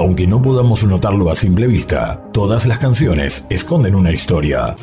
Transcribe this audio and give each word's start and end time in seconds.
Aunque 0.00 0.26
no 0.26 0.40
podamos 0.40 0.82
notarlo 0.82 1.30
a 1.30 1.36
simple 1.36 1.66
vista, 1.66 2.24
todas 2.32 2.64
las 2.64 2.78
canciones 2.78 3.44
esconden 3.50 3.94
una 3.94 4.10
historia. 4.10 4.74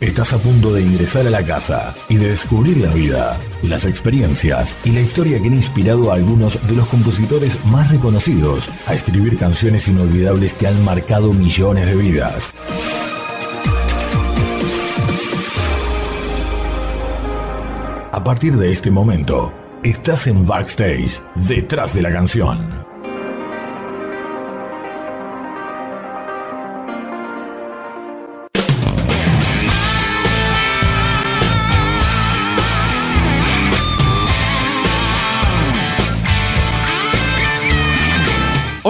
Estás 0.00 0.32
a 0.32 0.38
punto 0.38 0.72
de 0.72 0.80
ingresar 0.80 1.26
a 1.26 1.30
la 1.30 1.42
casa 1.42 1.94
y 2.08 2.16
de 2.16 2.30
descubrir 2.30 2.78
la 2.78 2.88
vida, 2.94 3.36
las 3.62 3.84
experiencias 3.84 4.74
y 4.86 4.92
la 4.92 5.02
historia 5.02 5.38
que 5.38 5.48
han 5.48 5.54
inspirado 5.56 6.10
a 6.10 6.14
algunos 6.14 6.66
de 6.66 6.76
los 6.76 6.88
compositores 6.88 7.62
más 7.66 7.90
reconocidos 7.90 8.70
a 8.86 8.94
escribir 8.94 9.36
canciones 9.36 9.86
inolvidables 9.86 10.54
que 10.54 10.66
han 10.66 10.82
marcado 10.82 11.34
millones 11.34 11.84
de 11.84 11.94
vidas. 11.94 12.54
A 18.12 18.24
partir 18.24 18.56
de 18.56 18.70
este 18.70 18.90
momento, 18.90 19.52
estás 19.82 20.26
en 20.26 20.46
backstage, 20.46 21.20
detrás 21.34 21.94
de 21.94 22.02
la 22.02 22.12
canción. 22.12 22.87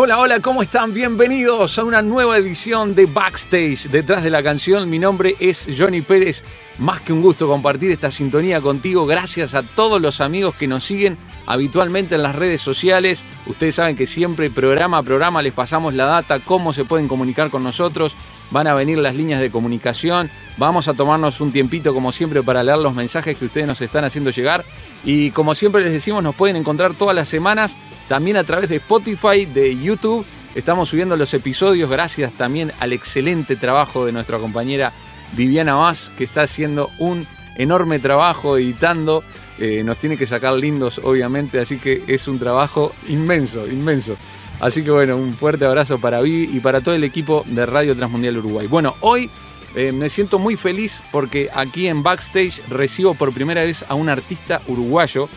Hola, 0.09 0.21
hola, 0.21 0.41
¿cómo 0.41 0.63
están? 0.63 0.95
Bienvenidos 0.95 1.79
a 1.79 1.85
una 1.85 2.01
nueva 2.01 2.39
edición 2.39 2.95
de 2.95 3.05
Backstage, 3.05 3.91
detrás 3.91 4.23
de 4.23 4.31
la 4.31 4.43
canción. 4.43 4.89
Mi 4.89 4.99
nombre 4.99 5.37
es 5.39 5.69
Johnny 5.77 6.01
Pérez. 6.01 6.45
Más 6.79 7.03
que 7.03 7.13
un 7.13 7.21
gusto 7.21 7.47
compartir 7.47 7.91
esta 7.91 8.11
sintonía 8.11 8.63
contigo. 8.63 9.05
Gracias 9.05 9.55
a 9.55 9.63
todos 9.63 10.01
los 10.01 10.23
amigos 10.23 10.55
que 10.55 10.67
nos 10.67 10.85
siguen 10.85 11.19
habitualmente 11.45 12.15
en 12.15 12.23
las 12.23 12.35
redes 12.35 12.63
sociales. 12.63 13.23
Ustedes 13.47 13.75
saben 13.75 13.99
que 13.99 14.07
siempre 14.07 14.49
programa 14.49 14.97
a 14.97 15.03
programa 15.03 15.43
les 15.43 15.53
pasamos 15.53 15.93
la 15.93 16.07
data, 16.07 16.41
cómo 16.41 16.73
se 16.73 16.87
pueden 16.87 17.07
comunicar 17.07 17.51
con 17.51 17.63
nosotros. 17.63 18.17
Van 18.51 18.67
a 18.67 18.73
venir 18.73 18.97
las 18.97 19.15
líneas 19.15 19.41
de 19.41 19.51
comunicación. 19.51 20.31
Vamos 20.57 20.89
a 20.89 20.95
tomarnos 20.95 21.43
un 21.43 21.53
tiempito 21.53 21.93
como 21.93 22.13
siempre 22.13 22.43
para 22.43 22.63
leer 22.63 22.79
los 22.79 22.95
mensajes 22.95 23.37
que 23.37 23.45
ustedes 23.45 23.67
nos 23.67 23.83
están 23.83 24.07
haciendo 24.07 24.31
llegar. 24.31 24.65
Y 25.05 25.33
como 25.33 25.55
siempre 25.55 25.83
les 25.83 25.93
decimos, 25.93 26.23
nos 26.23 26.35
pueden 26.35 26.57
encontrar 26.57 26.95
todas 26.95 27.15
las 27.15 27.29
semanas 27.29 27.77
también 28.09 28.37
a 28.39 28.45
través 28.45 28.71
de 28.71 28.77
Spotify, 28.77 29.45
de 29.47 29.79
YouTube. 29.79 30.25
Estamos 30.55 30.89
subiendo 30.89 31.17
los 31.17 31.33
episodios 31.35 31.89
gracias 31.91 32.33
también 32.33 32.73
al 32.81 32.93
excelente 32.93 33.55
trabajo 33.55 34.07
de 34.07 34.13
nuestra 34.13 34.39
compañera 34.39 34.93
Viviana 35.35 35.75
Vaz, 35.75 36.11
que 36.17 36.25
está 36.25 36.43
haciendo 36.43 36.91
un 36.99 37.27
enorme 37.57 37.99
trabajo 37.99 38.57
editando. 38.57 39.23
Eh, 39.59 39.83
nos 39.85 39.99
tiene 39.99 40.17
que 40.17 40.27
sacar 40.27 40.55
lindos, 40.55 41.01
obviamente, 41.05 41.61
así 41.61 41.79
que 41.79 42.03
es 42.07 42.27
un 42.27 42.39
trabajo 42.39 42.95
inmenso, 43.09 43.67
inmenso. 43.67 44.17
Así 44.59 44.83
que 44.83 44.91
bueno, 44.91 45.17
un 45.17 45.35
fuerte 45.35 45.67
abrazo 45.67 46.01
para 46.01 46.21
Vivi 46.21 46.57
y 46.57 46.61
para 46.61 46.81
todo 46.81 46.95
el 46.95 47.05
equipo 47.05 47.45
de 47.47 47.67
Radio 47.67 47.95
Transmundial 47.95 48.39
Uruguay. 48.39 48.67
Bueno, 48.67 48.97
hoy 49.01 49.31
eh, 49.77 49.93
me 49.93 50.09
siento 50.09 50.39
muy 50.39 50.57
feliz 50.57 51.03
porque 51.13 51.51
aquí 51.55 51.87
en 51.87 52.03
Backstage 52.03 52.63
recibo 52.69 53.15
por 53.15 53.33
primera 53.33 53.63
vez 53.63 53.85
a 53.89 53.95
un 53.95 54.09
artista 54.09 54.63
uruguayo 54.67 55.29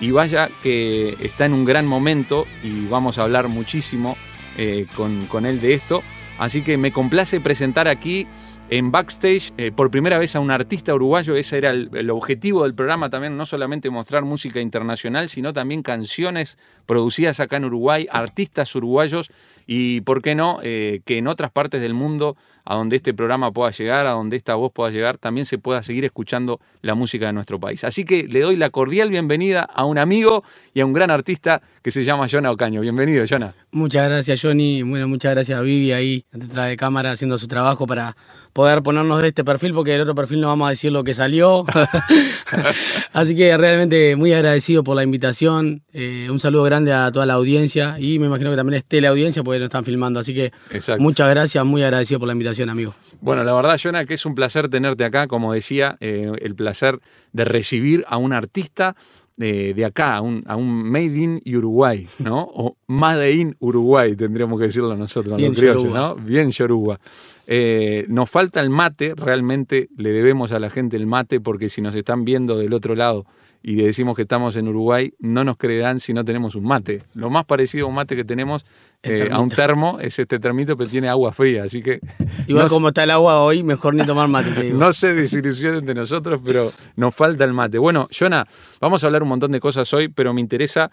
y 0.00 0.10
vaya 0.10 0.48
que 0.62 1.16
está 1.20 1.46
en 1.46 1.52
un 1.52 1.64
gran 1.64 1.86
momento 1.86 2.46
y 2.62 2.86
vamos 2.86 3.18
a 3.18 3.22
hablar 3.22 3.48
muchísimo 3.48 4.16
eh, 4.58 4.86
con, 4.94 5.26
con, 5.26 5.46
él 5.46 5.60
de 5.60 5.74
esto. 5.74 6.02
Así 6.38 6.62
que 6.62 6.76
me 6.76 6.92
complace 6.92 7.40
presentar 7.40 7.88
aquí 7.88 8.26
en 8.68 8.90
backstage 8.90 9.52
eh, 9.56 9.70
por 9.70 9.90
primera 9.90 10.18
vez 10.18 10.34
a 10.34 10.40
un 10.40 10.50
artista 10.50 10.94
uruguayo. 10.94 11.36
Ese 11.36 11.58
era 11.58 11.70
el, 11.70 12.10
objetivo 12.10 12.64
del 12.64 12.74
programa 12.74 13.10
también, 13.10 13.36
no 13.36 13.46
solamente 13.46 13.90
mostrar 13.90 14.24
música 14.24 14.60
internacional, 14.60 15.28
sino 15.28 15.52
también 15.52 15.82
canciones 15.82 16.58
producidas 16.84 17.40
acá 17.40 17.56
en 17.56 17.66
Uruguay, 17.66 18.06
artistas 18.10 18.74
uruguayos 18.74 19.30
y, 19.66 20.00
¿por 20.02 20.22
qué 20.22 20.34
no?, 20.34 20.58
eh, 20.62 21.00
que 21.04 21.18
en 21.18 21.26
otras 21.26 21.50
partes 21.50 21.80
del 21.80 21.94
mundo 21.94 22.36
a 22.66 22.74
donde 22.74 22.96
este 22.96 23.14
programa 23.14 23.52
pueda 23.52 23.70
llegar, 23.70 24.06
a 24.06 24.10
donde 24.10 24.36
esta 24.36 24.56
voz 24.56 24.72
pueda 24.72 24.90
llegar, 24.90 25.18
también 25.18 25.46
se 25.46 25.56
pueda 25.56 25.82
seguir 25.84 26.04
escuchando 26.04 26.60
la 26.82 26.94
música 26.94 27.26
de 27.26 27.32
nuestro 27.32 27.60
país. 27.60 27.84
Así 27.84 28.04
que 28.04 28.24
le 28.24 28.40
doy 28.40 28.56
la 28.56 28.70
cordial 28.70 29.08
bienvenida 29.08 29.62
a 29.62 29.84
un 29.84 29.98
amigo 29.98 30.42
y 30.74 30.80
a 30.80 30.86
un 30.86 30.92
gran 30.92 31.10
artista 31.10 31.62
que 31.82 31.92
se 31.92 32.02
llama 32.02 32.26
Jonah 32.28 32.50
Ocaño. 32.50 32.80
Bienvenido, 32.80 33.24
Jonah. 33.28 33.54
Muchas 33.70 34.08
gracias, 34.08 34.42
Johnny. 34.42 34.82
Bueno, 34.82 35.06
muchas 35.06 35.32
gracias 35.32 35.58
a 35.58 35.62
Vivi 35.62 35.92
ahí 35.92 36.24
detrás 36.32 36.66
de 36.66 36.76
cámara 36.76 37.12
haciendo 37.12 37.38
su 37.38 37.46
trabajo 37.46 37.86
para 37.86 38.16
poder 38.52 38.82
ponernos 38.82 39.20
de 39.20 39.28
este 39.28 39.44
perfil, 39.44 39.74
porque 39.74 39.94
el 39.94 40.00
otro 40.00 40.14
perfil 40.14 40.40
no 40.40 40.48
vamos 40.48 40.66
a 40.66 40.70
decir 40.70 40.90
lo 40.90 41.04
que 41.04 41.14
salió. 41.14 41.64
Así 43.12 43.36
que 43.36 43.56
realmente 43.56 44.16
muy 44.16 44.32
agradecido 44.32 44.82
por 44.82 44.96
la 44.96 45.02
invitación. 45.02 45.82
Eh, 45.92 46.28
un 46.30 46.40
saludo 46.40 46.64
grande 46.64 46.92
a 46.92 47.12
toda 47.12 47.26
la 47.26 47.34
audiencia 47.34 47.96
y 48.00 48.18
me 48.18 48.26
imagino 48.26 48.50
que 48.50 48.56
también 48.56 48.78
esté 48.78 49.00
la 49.00 49.10
audiencia 49.10 49.44
porque 49.44 49.55
nos 49.58 49.66
están 49.66 49.84
filmando. 49.84 50.20
Así 50.20 50.34
que 50.34 50.52
muchas 50.98 51.30
gracias, 51.30 51.64
muy 51.64 51.82
agradecido 51.82 52.20
por 52.20 52.26
la 52.26 52.32
invitación 52.32 52.68
amigo. 52.70 52.94
Bueno, 53.20 53.44
la 53.44 53.54
verdad, 53.54 53.78
Jonah, 53.82 54.04
que 54.04 54.14
es 54.14 54.26
un 54.26 54.34
placer 54.34 54.68
tenerte 54.68 55.04
acá, 55.04 55.26
como 55.26 55.52
decía, 55.52 55.96
eh, 56.00 56.32
el 56.40 56.54
placer 56.54 57.00
de 57.32 57.44
recibir 57.44 58.04
a 58.08 58.18
un 58.18 58.32
artista 58.32 58.96
de, 59.36 59.74
de 59.74 59.84
acá, 59.84 60.16
a 60.16 60.20
un, 60.20 60.42
a 60.46 60.56
un, 60.56 60.90
Made 60.90 61.16
in 61.16 61.42
Uruguay, 61.54 62.06
¿no? 62.18 62.40
O 62.40 62.76
Made 62.86 63.32
in 63.32 63.56
Uruguay, 63.60 64.16
tendríamos 64.16 64.58
que 64.58 64.66
decirlo 64.66 64.96
nosotros, 64.96 65.36
Bien 65.36 65.50
los 65.50 65.58
criollos, 65.58 65.92
¿no? 65.92 66.14
Bien 66.16 66.50
Yoruba. 66.50 66.98
Eh, 67.46 68.06
nos 68.08 68.30
falta 68.30 68.60
el 68.60 68.70
mate, 68.70 69.14
realmente 69.14 69.88
le 69.96 70.10
debemos 70.10 70.52
a 70.52 70.58
la 70.58 70.70
gente 70.70 70.96
el 70.96 71.06
mate, 71.06 71.40
porque 71.40 71.68
si 71.68 71.80
nos 71.80 71.94
están 71.94 72.24
viendo 72.24 72.56
del 72.56 72.72
otro 72.72 72.94
lado 72.94 73.26
y 73.62 73.76
decimos 73.76 74.16
que 74.16 74.22
estamos 74.22 74.56
en 74.56 74.68
Uruguay, 74.68 75.12
no 75.18 75.44
nos 75.44 75.56
creerán 75.56 76.00
si 76.00 76.12
no 76.14 76.24
tenemos 76.24 76.54
un 76.54 76.64
mate. 76.64 77.02
Lo 77.14 77.30
más 77.30 77.44
parecido 77.44 77.86
a 77.86 77.88
un 77.88 77.94
mate 77.94 78.16
que 78.16 78.24
tenemos 78.24 78.64
eh, 79.02 79.28
a 79.30 79.40
un 79.40 79.48
termo 79.48 79.98
es 80.00 80.18
este 80.18 80.38
termito, 80.38 80.76
pero 80.76 80.90
tiene 80.90 81.08
agua 81.08 81.32
fría, 81.32 81.64
así 81.64 81.82
que... 81.82 82.00
Igual 82.46 82.68
como 82.68 82.88
está 82.88 83.04
el 83.04 83.10
agua 83.10 83.40
hoy, 83.40 83.62
mejor 83.62 83.94
ni 83.94 84.04
tomar 84.04 84.28
mate. 84.28 84.70
no 84.74 84.92
se 84.92 85.14
desilusionen 85.14 85.84
de 85.84 85.94
nosotros, 85.94 86.40
pero 86.44 86.72
nos 86.96 87.14
falta 87.14 87.44
el 87.44 87.52
mate. 87.52 87.78
Bueno, 87.78 88.08
Jonah, 88.16 88.46
vamos 88.80 89.02
a 89.02 89.06
hablar 89.06 89.22
un 89.22 89.28
montón 89.28 89.52
de 89.52 89.60
cosas 89.60 89.92
hoy, 89.94 90.08
pero 90.08 90.32
me 90.32 90.40
interesa 90.40 90.90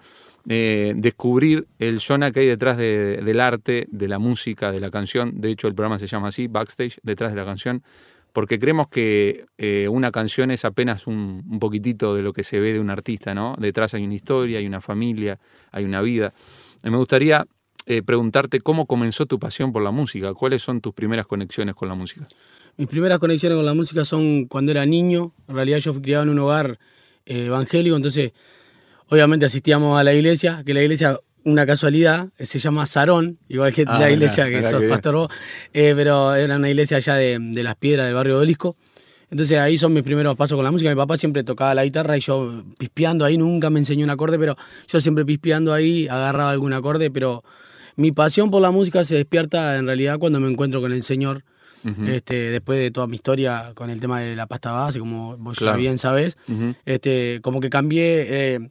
eh, 0.47 0.93
descubrir 0.95 1.67
el 1.79 1.99
Jonah 1.99 2.31
que 2.31 2.41
hay 2.41 2.47
detrás 2.47 2.77
del 2.77 3.39
arte, 3.39 3.87
de 3.89 4.07
la 4.07 4.19
música, 4.19 4.71
de 4.71 4.79
la 4.79 4.91
canción. 4.91 5.39
De 5.39 5.49
hecho, 5.49 5.67
el 5.67 5.75
programa 5.75 5.99
se 5.99 6.07
llama 6.07 6.29
así, 6.29 6.47
Backstage, 6.47 6.99
detrás 7.03 7.31
de 7.31 7.37
la 7.37 7.45
canción 7.45 7.83
porque 8.33 8.57
creemos 8.57 8.87
que 8.87 9.45
eh, 9.59 9.87
una 9.87 10.11
canción 10.11 10.49
es 10.49 10.65
apenas 10.65 11.05
un, 11.05 11.43
un, 11.47 11.59
poquitito 11.59 12.15
de 12.15 12.23
lo 12.23 12.33
que 12.33 12.43
se 12.43 12.59
ve 12.59 12.73
de 12.73 12.79
un 12.79 12.89
artista, 12.89 13.35
¿no? 13.35 13.55
Detrás 13.59 13.93
hay 13.93 14.03
una 14.03 14.15
historia, 14.15 14.57
hay 14.57 14.65
una 14.65 14.81
familia, 14.81 15.37
hay 15.71 15.85
una 15.85 16.01
vida. 16.01 16.33
Y 16.83 16.89
me 16.89 16.97
gustaría 16.97 17.45
eh, 17.85 18.01
preguntarte 18.01 18.61
cómo 18.61 18.85
comenzó 18.85 19.25
tu 19.25 19.39
pasión 19.39 19.73
por 19.73 19.83
la 19.83 19.91
música, 19.91 20.33
cuáles 20.33 20.61
son 20.61 20.81
tus 20.81 20.93
primeras 20.93 21.27
conexiones 21.27 21.75
con 21.75 21.87
la 21.89 21.95
música. 21.95 22.27
Mis 22.77 22.87
primeras 22.87 23.19
conexiones 23.19 23.57
con 23.57 23.65
la 23.65 23.73
música 23.73 24.05
son 24.05 24.45
cuando 24.45 24.71
era 24.71 24.85
niño, 24.85 25.33
en 25.47 25.55
realidad 25.55 25.79
yo 25.79 25.93
fui 25.93 26.01
criado 26.01 26.23
en 26.23 26.29
un 26.29 26.39
hogar 26.39 26.79
eh, 27.25 27.45
evangélico, 27.45 27.95
entonces 27.95 28.31
obviamente 29.09 29.45
asistíamos 29.45 29.99
a 29.99 30.03
la 30.03 30.13
iglesia, 30.13 30.63
que 30.65 30.73
la 30.73 30.81
iglesia 30.81 31.19
una 31.45 31.65
casualidad, 31.65 32.29
se 32.39 32.57
llama 32.59 32.85
Sarón, 32.85 33.37
igual 33.49 33.73
que 33.73 33.83
ah, 33.85 33.99
la 33.99 34.09
iglesia 34.09 34.47
que 34.49 34.63
sos 34.63 34.83
pastor 34.83 35.15
vos, 35.15 35.29
eh, 35.73 35.93
pero 35.95 36.33
era 36.35 36.55
una 36.55 36.69
iglesia 36.69 36.97
allá 36.97 37.15
de, 37.15 37.37
de, 37.39 37.63
Las 37.63 37.75
Piedras, 37.75 38.05
del 38.05 38.15
barrio 38.15 38.37
de 38.37 38.43
Olisco. 38.43 38.77
Entonces 39.29 39.57
ahí 39.57 39.77
son 39.77 39.93
mis 39.93 40.03
primeros 40.03 40.37
pasos 40.37 40.55
con 40.55 40.63
la 40.63 40.71
música. 40.71 40.89
Mi 40.89 40.95
papá 40.95 41.17
siempre 41.17 41.43
tocaba 41.43 41.73
la 41.73 41.83
guitarra 41.83 42.15
y 42.15 42.21
yo 42.21 42.63
pispeando 42.77 43.25
ahí, 43.25 43.37
nunca 43.37 43.69
me 43.69 43.79
enseñó 43.79 44.05
un 44.05 44.11
acorde, 44.11 44.37
pero 44.37 44.55
yo 44.87 45.01
siempre 45.01 45.25
pispeando 45.25 45.73
ahí 45.73 46.07
agarraba 46.07 46.51
algún 46.51 46.71
acorde, 46.71 47.09
pero 47.09 47.43
mi 47.95 48.11
pasión 48.11 48.51
por 48.51 48.61
la 48.61 48.71
música 48.71 49.03
se 49.05 49.15
despierta 49.15 49.77
en 49.77 49.85
realidad 49.85 50.19
cuando 50.19 50.39
me 50.39 50.49
encuentro 50.49 50.81
con 50.81 50.91
el 50.91 51.03
Señor. 51.03 51.43
este, 52.07 52.35
después 52.51 52.79
de 52.79 52.91
toda 52.91 53.07
mi 53.07 53.15
historia 53.17 53.73
con 53.75 53.89
el 53.89 53.99
tema 53.99 54.21
de 54.21 54.37
la 54.37 54.47
pasta 54.47 54.71
base, 54.71 54.99
como 54.99 55.35
vos 55.35 55.59
ya 55.59 55.75
bien 55.75 55.97
sabés, 55.97 56.37
este, 56.85 57.39
como 57.41 57.59
que 57.59 57.69
cambié, 57.69 58.53
eh, 58.55 58.69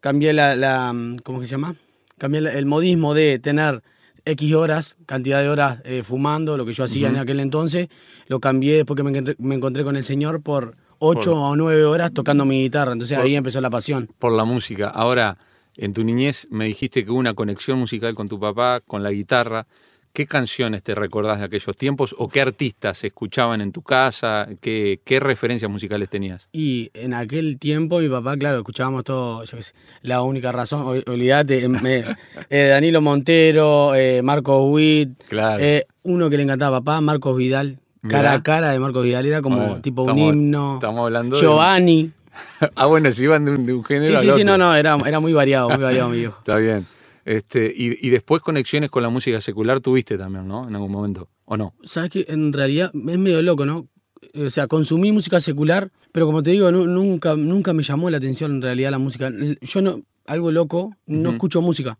cambié 0.00 0.32
la, 0.32 0.56
la, 0.56 0.94
¿cómo 1.22 1.42
se 1.42 1.48
llama? 1.48 1.76
cambié 2.18 2.40
el 2.40 2.66
modismo 2.66 3.14
de 3.14 3.38
tener 3.38 3.82
X 4.24 4.54
horas, 4.54 4.96
cantidad 5.06 5.40
de 5.40 5.48
horas 5.48 5.80
eh, 5.84 6.02
fumando, 6.02 6.56
lo 6.56 6.66
que 6.66 6.72
yo 6.72 6.84
hacía 6.84 7.08
en 7.08 7.16
aquel 7.16 7.40
entonces, 7.40 7.88
lo 8.26 8.40
cambié 8.40 8.76
después 8.76 8.96
que 8.96 9.02
me 9.38 9.54
encontré, 9.54 9.84
con 9.84 9.96
el 9.96 10.02
Señor 10.02 10.42
por 10.42 10.74
8 10.98 11.32
o 11.32 11.56
9 11.56 11.84
horas 11.84 12.12
tocando 12.12 12.44
mi 12.44 12.62
guitarra. 12.62 12.92
Entonces 12.92 13.16
ahí 13.18 13.36
empezó 13.36 13.60
la 13.60 13.70
pasión. 13.70 14.08
Por 14.18 14.32
la 14.32 14.44
música. 14.44 14.88
Ahora, 14.88 15.38
en 15.76 15.92
tu 15.92 16.04
niñez 16.04 16.48
me 16.50 16.66
dijiste 16.66 17.04
que 17.04 17.10
hubo 17.10 17.18
una 17.18 17.34
conexión 17.34 17.78
musical 17.78 18.14
con 18.14 18.28
tu 18.28 18.38
papá, 18.40 18.80
con 18.86 19.02
la 19.02 19.10
guitarra. 19.10 19.66
¿Qué 20.12 20.26
canciones 20.26 20.82
te 20.82 20.94
recordás 20.94 21.40
de 21.40 21.44
aquellos 21.44 21.76
tiempos 21.76 22.14
o 22.16 22.26
qué 22.28 22.40
artistas 22.40 23.04
escuchaban 23.04 23.60
en 23.60 23.70
tu 23.70 23.82
casa? 23.82 24.48
¿Qué, 24.62 25.00
qué 25.04 25.20
referencias 25.20 25.70
musicales 25.70 26.08
tenías? 26.08 26.48
Y 26.52 26.90
en 26.94 27.12
aquel 27.12 27.58
tiempo 27.58 27.98
mi 27.98 28.08
papá, 28.08 28.34
claro, 28.38 28.56
escuchábamos 28.56 29.04
todo, 29.04 29.44
yo 29.44 29.60
sé, 29.60 29.74
la 30.00 30.22
única 30.22 30.52
razón, 30.52 31.02
olvídate, 31.06 31.68
eh, 32.48 32.68
Danilo 32.68 33.02
Montero, 33.02 33.94
eh, 33.94 34.22
Marcos 34.22 34.62
Witt, 34.64 35.22
claro. 35.28 35.62
Eh, 35.62 35.86
uno 36.04 36.30
que 36.30 36.38
le 36.38 36.44
encantaba 36.44 36.78
a 36.78 36.80
papá, 36.80 37.02
Marcos 37.02 37.36
Vidal, 37.36 37.78
cara 38.08 38.32
a 38.32 38.42
cara 38.42 38.70
de 38.70 38.78
Marcos 38.78 39.04
Vidal, 39.04 39.26
era 39.26 39.42
como 39.42 39.82
tipo 39.82 40.04
un 40.04 40.18
himno. 40.18 40.74
Estamos 40.76 41.04
hablando 41.04 41.38
Giovanni. 41.38 42.10
ah, 42.74 42.86
bueno, 42.86 43.10
si 43.12 43.24
iban 43.24 43.44
de 43.44 43.72
un, 43.72 43.84
género. 43.84 44.18
Sí, 44.18 44.26
sí, 44.28 44.32
sí, 44.38 44.44
no, 44.44 44.56
no, 44.58 44.74
era, 44.74 44.96
era 45.06 45.20
muy 45.20 45.32
variado, 45.32 45.70
muy 45.70 45.82
variado 45.82 46.08
mi 46.10 46.18
viejo. 46.18 46.36
Está 46.38 46.56
bien. 46.56 46.86
Este, 47.24 47.72
y, 47.74 48.08
después 48.08 48.40
conexiones 48.40 48.88
con 48.88 49.02
la 49.02 49.08
música 49.08 49.40
secular 49.40 49.80
tuviste 49.80 50.16
también, 50.16 50.46
¿no? 50.46 50.68
En 50.68 50.74
algún 50.76 50.92
momento, 50.92 51.28
¿o 51.44 51.56
no? 51.56 51.74
Sabes 51.82 52.10
que 52.10 52.26
en 52.28 52.52
realidad 52.52 52.92
es 52.94 53.18
medio 53.18 53.42
loco, 53.42 53.66
¿no? 53.66 53.88
O 54.36 54.48
sea, 54.48 54.68
consumí 54.68 55.10
música 55.10 55.40
secular, 55.40 55.90
pero 56.12 56.26
como 56.26 56.42
te 56.42 56.50
digo, 56.50 56.70
nunca, 56.70 57.34
nunca 57.34 57.72
me 57.72 57.82
llamó 57.82 58.10
la 58.10 58.18
atención 58.18 58.52
en 58.52 58.62
realidad 58.62 58.92
la 58.92 58.98
música. 58.98 59.28
Yo 59.60 59.82
no, 59.82 60.02
algo 60.26 60.52
loco, 60.52 60.94
no 61.06 61.30
escucho 61.30 61.60
música. 61.60 61.98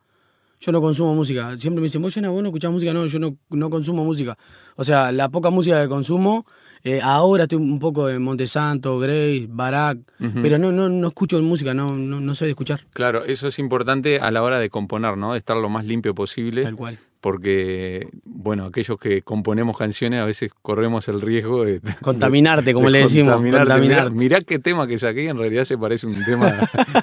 Yo 0.61 0.73
no 0.73 0.81
consumo 0.81 1.15
música. 1.15 1.59
Siempre 1.59 1.81
me 1.81 1.87
dicen, 1.87 2.03
vos, 2.03 2.17
no, 2.17 2.33
vos 2.33 2.43
no 2.43 2.49
escuchás 2.49 2.71
música. 2.71 2.93
No, 2.93 3.07
yo 3.07 3.19
no, 3.19 3.37
no 3.51 3.69
consumo 3.69 4.05
música. 4.05 4.39
O 4.77 4.85
sea, 4.85 5.13
la 5.13 5.29
poca 5.29 5.51
música 5.51 5.83
que 5.83 5.89
consumo 5.89 6.47
eh, 6.85 7.01
ahora 7.03 7.45
estoy 7.45 7.59
un 7.59 7.79
poco 7.79 8.09
en 8.09 8.23
Montesanto, 8.23 8.99
Grace, 8.99 9.47
Barak, 9.49 9.99
pero 10.43 10.59
no, 10.59 10.73
no, 10.73 10.89
no 10.89 11.09
escucho 11.09 11.41
música, 11.43 11.75
no, 11.75 11.97
no, 11.97 12.21
no 12.21 12.35
sé 12.35 12.45
de 12.45 12.53
escuchar. 12.53 12.87
Claro, 12.93 13.25
eso 13.25 13.49
es 13.49 13.59
importante 13.59 14.21
a 14.21 14.31
la 14.31 14.43
hora 14.43 14.59
de 14.59 14.71
componer, 14.71 15.17
¿no? 15.17 15.33
De 15.33 15.39
estar 15.39 15.57
lo 15.57 15.69
más 15.69 15.85
limpio 15.85 16.15
posible. 16.15 16.63
Tal 16.63 16.77
cual 16.77 16.99
porque, 17.27 18.07
bueno, 18.25 18.67
aquellos 18.67 19.01
que 19.01 19.23
componemos 19.23 19.77
canciones 19.77 20.21
a 20.21 20.25
veces 20.25 20.53
corremos 20.63 21.09
el 21.09 21.21
riesgo 21.21 21.65
de... 21.65 21.81
Contaminarte, 22.01 22.73
como 22.73 22.89
le 22.89 23.01
decimos. 23.01 23.35
Contaminarte. 23.35 24.11
Mirá, 24.13 24.41
qué 24.43 24.61
tema 24.61 24.87
que 24.87 24.97
saqué, 24.97 25.27
en 25.29 25.37
realidad 25.37 25.65
se 25.65 25.77
parece 25.77 26.07
un 26.07 26.25
tema 26.25 26.57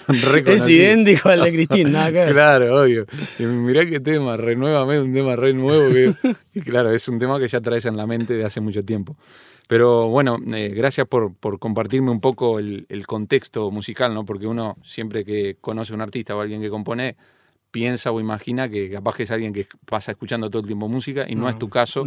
Es 0.46 0.70
idéntico 0.70 1.28
al 1.28 1.42
de 1.42 1.52
Cristín, 1.52 1.92
nada 1.92 2.10
que 2.12 2.32
Claro, 2.32 2.84
obvio. 2.84 3.06
Y 3.38 3.44
mirá 3.44 3.86
qué 3.86 4.00
tema, 4.00 4.38
renuévame 4.38 5.02
un 5.02 5.14
tema 5.14 5.36
re 5.36 5.54
nuevo. 5.54 5.90
y 6.54 6.62
claro, 6.62 6.92
es 6.92 7.06
un 7.10 7.20
tema 7.20 7.38
que 7.38 7.50
ya 7.50 7.60
traes 7.60 7.86
en 7.86 7.98
la 7.98 8.08
mente 8.08 8.34
de 8.34 8.46
hace 8.46 8.62
mucho 8.62 8.86
tiempo. 8.86 9.18
Pero 9.68 10.10
bueno, 10.10 10.38
eh, 10.54 10.74
gracias 10.76 11.08
por, 11.08 11.34
por, 11.36 11.58
compartirme 11.60 12.12
un 12.12 12.20
poco 12.20 12.60
el, 12.60 12.86
el, 12.90 13.08
contexto 13.08 13.72
musical, 13.72 14.14
¿no? 14.14 14.26
Porque 14.26 14.46
uno 14.46 14.78
siempre 14.84 15.24
que 15.24 15.56
conoce 15.62 15.94
a 15.94 15.96
un 15.96 16.02
artista 16.02 16.36
o 16.36 16.40
a 16.40 16.44
alguien 16.44 16.62
que 16.62 16.70
compone, 16.70 17.16
piensa 17.74 18.12
o 18.12 18.20
imagina 18.20 18.70
que 18.70 18.92
capaz 18.92 19.16
que 19.16 19.24
es 19.24 19.32
alguien 19.32 19.52
que 19.52 19.66
pasa 19.86 20.12
escuchando 20.12 20.48
todo 20.50 20.62
el 20.62 20.68
tiempo 20.68 20.88
música 20.88 21.26
y 21.28 21.34
no, 21.34 21.50
es 21.50 21.58
tu 21.58 21.70
caso, 21.70 22.06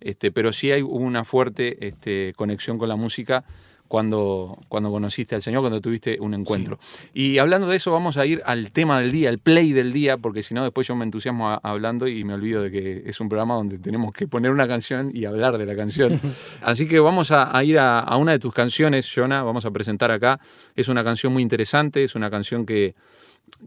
Este, 0.00 0.30
pero 0.30 0.52
sí 0.52 0.70
hay 0.70 0.82
una 0.82 1.24
fuerte 1.24 1.88
este, 1.88 2.32
conexión 2.36 2.78
con 2.78 2.88
la 2.88 2.94
música 2.94 3.44
cuando, 3.88 4.58
cuando 4.68 4.90
conociste 4.90 5.34
al 5.34 5.42
Señor, 5.42 5.62
cuando 5.62 5.80
tuviste 5.80 6.18
un 6.20 6.34
encuentro. 6.34 6.78
Y 7.14 7.38
hablando 7.38 7.66
de 7.66 7.76
eso, 7.76 7.90
vamos 7.90 8.18
a 8.18 8.26
ir 8.26 8.42
al 8.44 8.70
tema 8.70 9.00
del 9.00 9.10
día, 9.10 9.30
el 9.30 9.38
play 9.38 9.72
del 9.72 9.92
día, 9.92 10.18
porque 10.18 10.42
si 10.42 10.54
no, 10.54 10.62
después 10.62 10.86
yo 10.86 10.94
me 10.94 11.04
entusiasmo 11.04 11.58
hablando 11.62 12.06
y 12.06 12.22
me 12.22 12.34
olvido 12.34 12.62
de 12.62 12.70
que 12.70 13.02
es 13.06 13.18
un 13.20 13.28
programa 13.28 13.54
donde 13.54 13.78
tenemos 13.78 14.12
que 14.12 14.28
poner 14.28 14.50
una 14.50 14.68
canción 14.68 15.10
y 15.14 15.24
hablar 15.24 15.56
de 15.56 15.66
la 15.66 15.74
canción. 15.74 16.20
Así 16.62 16.86
que 16.86 17.00
vamos 17.00 17.32
a, 17.32 17.64
ir 17.64 17.78
a, 17.78 18.00
a, 18.00 18.16
una 18.18 18.32
de 18.32 18.38
tus 18.38 18.52
canciones, 18.52 19.10
Jonah, 19.12 19.42
vamos 19.42 19.64
a 19.64 19.70
presentar 19.70 20.10
acá. 20.10 20.38
Es 20.76 20.88
una 20.88 21.02
canción 21.02 21.32
muy 21.32 21.42
interesante, 21.42 22.04
es 22.04 22.14
una 22.14 22.30
canción 22.30 22.66
que 22.66 22.94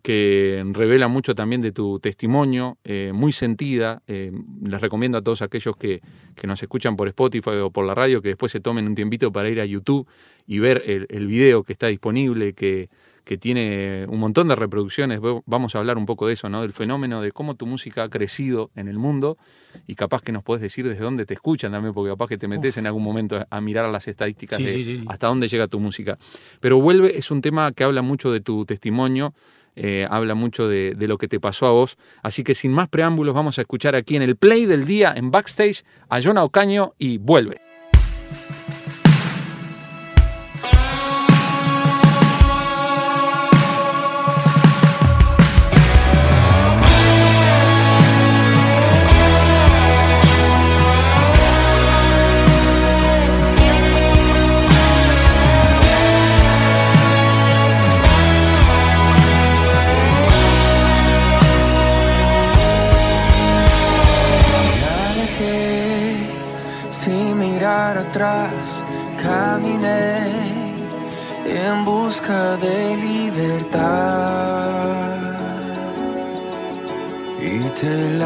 que 0.01 0.63
revela 0.71 1.07
mucho 1.07 1.35
también 1.35 1.61
de 1.61 1.71
tu 1.71 1.99
testimonio, 1.99 2.77
eh, 2.83 3.11
muy 3.13 3.31
sentida. 3.31 4.01
Eh, 4.07 4.31
les 4.63 4.81
recomiendo 4.81 5.17
a 5.17 5.21
todos 5.21 5.41
aquellos 5.41 5.75
que, 5.75 6.01
nos 6.43 6.61
escuchan 6.63 6.95
por 6.95 7.07
Spotify 7.07 7.57
o 7.61 7.69
por 7.69 7.85
la 7.85 7.93
radio 7.93 8.21
que 8.21 8.29
después 8.29 8.51
se 8.51 8.59
tomen 8.59 8.87
un 8.87 8.95
tiempito 8.95 9.31
para 9.31 9.49
ir 9.49 9.61
a 9.61 9.65
YouTube 9.65 10.07
y 10.47 10.57
ver 10.59 10.81
el, 10.87 11.05
el 11.09 11.27
video 11.27 11.63
que 11.63 11.71
está 11.71 11.87
disponible, 11.87 12.53
que, 12.53 12.89
que, 13.23 13.37
tiene 13.37 14.07
un 14.09 14.19
montón 14.19 14.47
de 14.47 14.55
reproducciones. 14.55 15.19
Vamos 15.45 15.75
a 15.75 15.79
hablar 15.79 15.97
un 15.97 16.07
poco 16.07 16.25
de 16.25 16.33
eso, 16.33 16.49
¿no? 16.49 16.61
del 16.61 16.73
fenómeno 16.73 17.21
de 17.21 17.31
cómo 17.31 17.55
tu 17.55 17.67
música 17.67 18.03
ha 18.03 18.09
crecido 18.09 18.71
en 18.75 18.87
el 18.87 18.97
mundo 18.97 19.37
y 19.85 19.93
capaz 19.93 20.21
que 20.21 20.31
nos 20.31 20.43
puedes 20.43 20.61
decir 20.61 20.87
desde 20.87 21.03
dónde 21.03 21.25
te 21.25 21.35
escuchan 21.35 21.71
también, 21.71 21.93
porque 21.93 22.09
capaz 22.09 22.27
que 22.27 22.37
te 22.39 22.47
metes 22.47 22.77
en 22.77 22.87
algún 22.87 23.03
momento 23.03 23.45
a 23.47 23.61
mirar 23.61 23.89
las 23.89 24.07
estadísticas 24.07 24.57
de 24.57 25.03
hasta 25.07 25.27
dónde 25.27 25.47
llega 25.47 25.67
tu 25.67 25.79
música. 25.79 26.17
Pero 26.59 26.81
vuelve, 26.81 27.17
es 27.17 27.29
un 27.29 27.41
tema 27.41 27.71
que 27.71 27.83
habla 27.83 28.01
mucho 28.01 28.31
de 28.31 28.41
tu 28.41 28.65
testimonio 28.65 29.33
eh, 29.75 30.07
habla 30.09 30.35
mucho 30.35 30.67
de, 30.67 30.93
de, 30.95 31.07
lo 31.07 31.17
que 31.17 31.27
te 31.27 31.39
pasó 31.39 31.65
a 31.65 31.71
vos. 31.71 31.97
Así 32.21 32.43
que 32.43 32.55
sin 32.55 32.71
más 32.71 32.89
preámbulos 32.89 33.33
vamos 33.33 33.57
a 33.57 33.61
escuchar 33.61 33.95
aquí 33.95 34.15
en 34.15 34.21
el 34.21 34.35
play 34.35 34.65
del 34.65 34.85
día 34.85 35.13
en 35.15 35.31
backstage 35.31 35.83
a 36.09 36.21
Jonah 36.21 36.43
Ocaño 36.43 36.93
y 36.97 37.17
vuelve. 37.17 37.61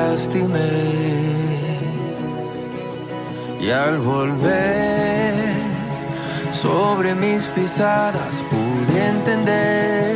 Lastimé 0.06 0.72
y 3.60 3.70
al 3.70 3.98
volver 4.00 5.34
sobre 6.52 7.16
mis 7.16 7.44
pisadas 7.56 8.36
pude 8.52 8.96
entender 9.16 10.16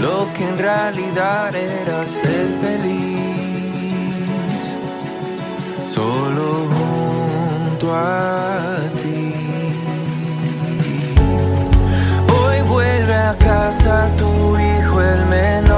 lo 0.00 0.16
que 0.34 0.42
en 0.50 0.58
realidad 0.58 1.54
era 1.54 2.06
ser 2.06 2.46
feliz 2.62 4.62
solo 5.96 6.48
a 7.92 8.78
ti. 9.00 9.34
Hoy 12.36 12.58
vuelve 12.74 13.14
a 13.14 13.34
casa 13.38 14.08
tu 14.16 14.30
hijo 14.58 15.02
el 15.02 15.26
menor. 15.26 15.73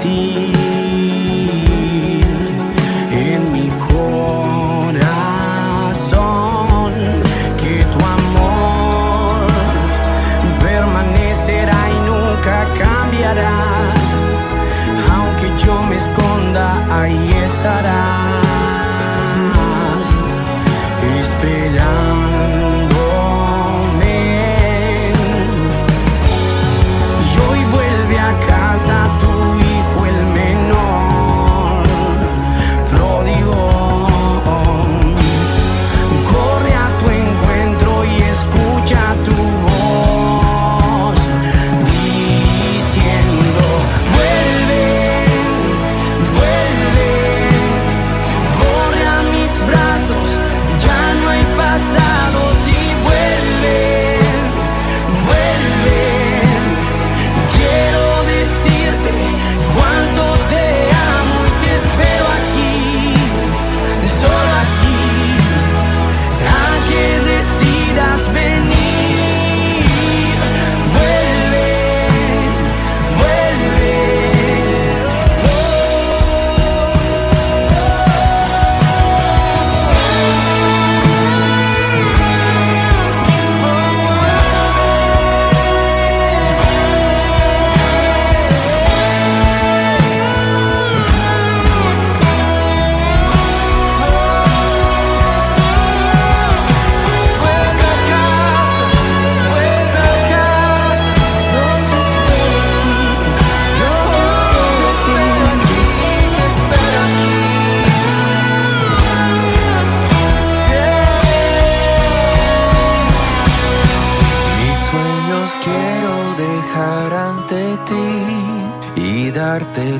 Pude 0.00 0.67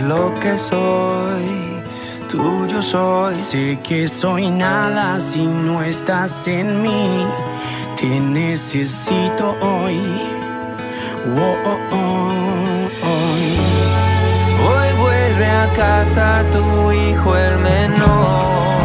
lo 0.07 0.35
que 0.41 0.57
soy. 0.59 1.83
Tuyo 2.29 2.83
soy. 2.83 3.37
Sé 3.37 3.79
que 3.83 4.09
soy 4.09 4.51
nada 4.51 5.19
si 5.21 5.47
no 5.47 5.83
estás 5.83 6.47
en 6.47 6.83
mí. 6.83 7.27
Te 7.97 8.21
necesito 8.21 9.57
hoy. 9.61 10.01
Oh, 11.27 11.57
oh, 11.73 11.81
oh, 11.93 12.89
hoy. 13.09 13.47
Hoy 14.69 14.89
vuelve 14.99 15.47
a 15.47 15.73
casa 15.75 16.45
tu 16.53 16.93
hijo 16.93 17.37
el 17.37 17.59
menor. 17.59 18.78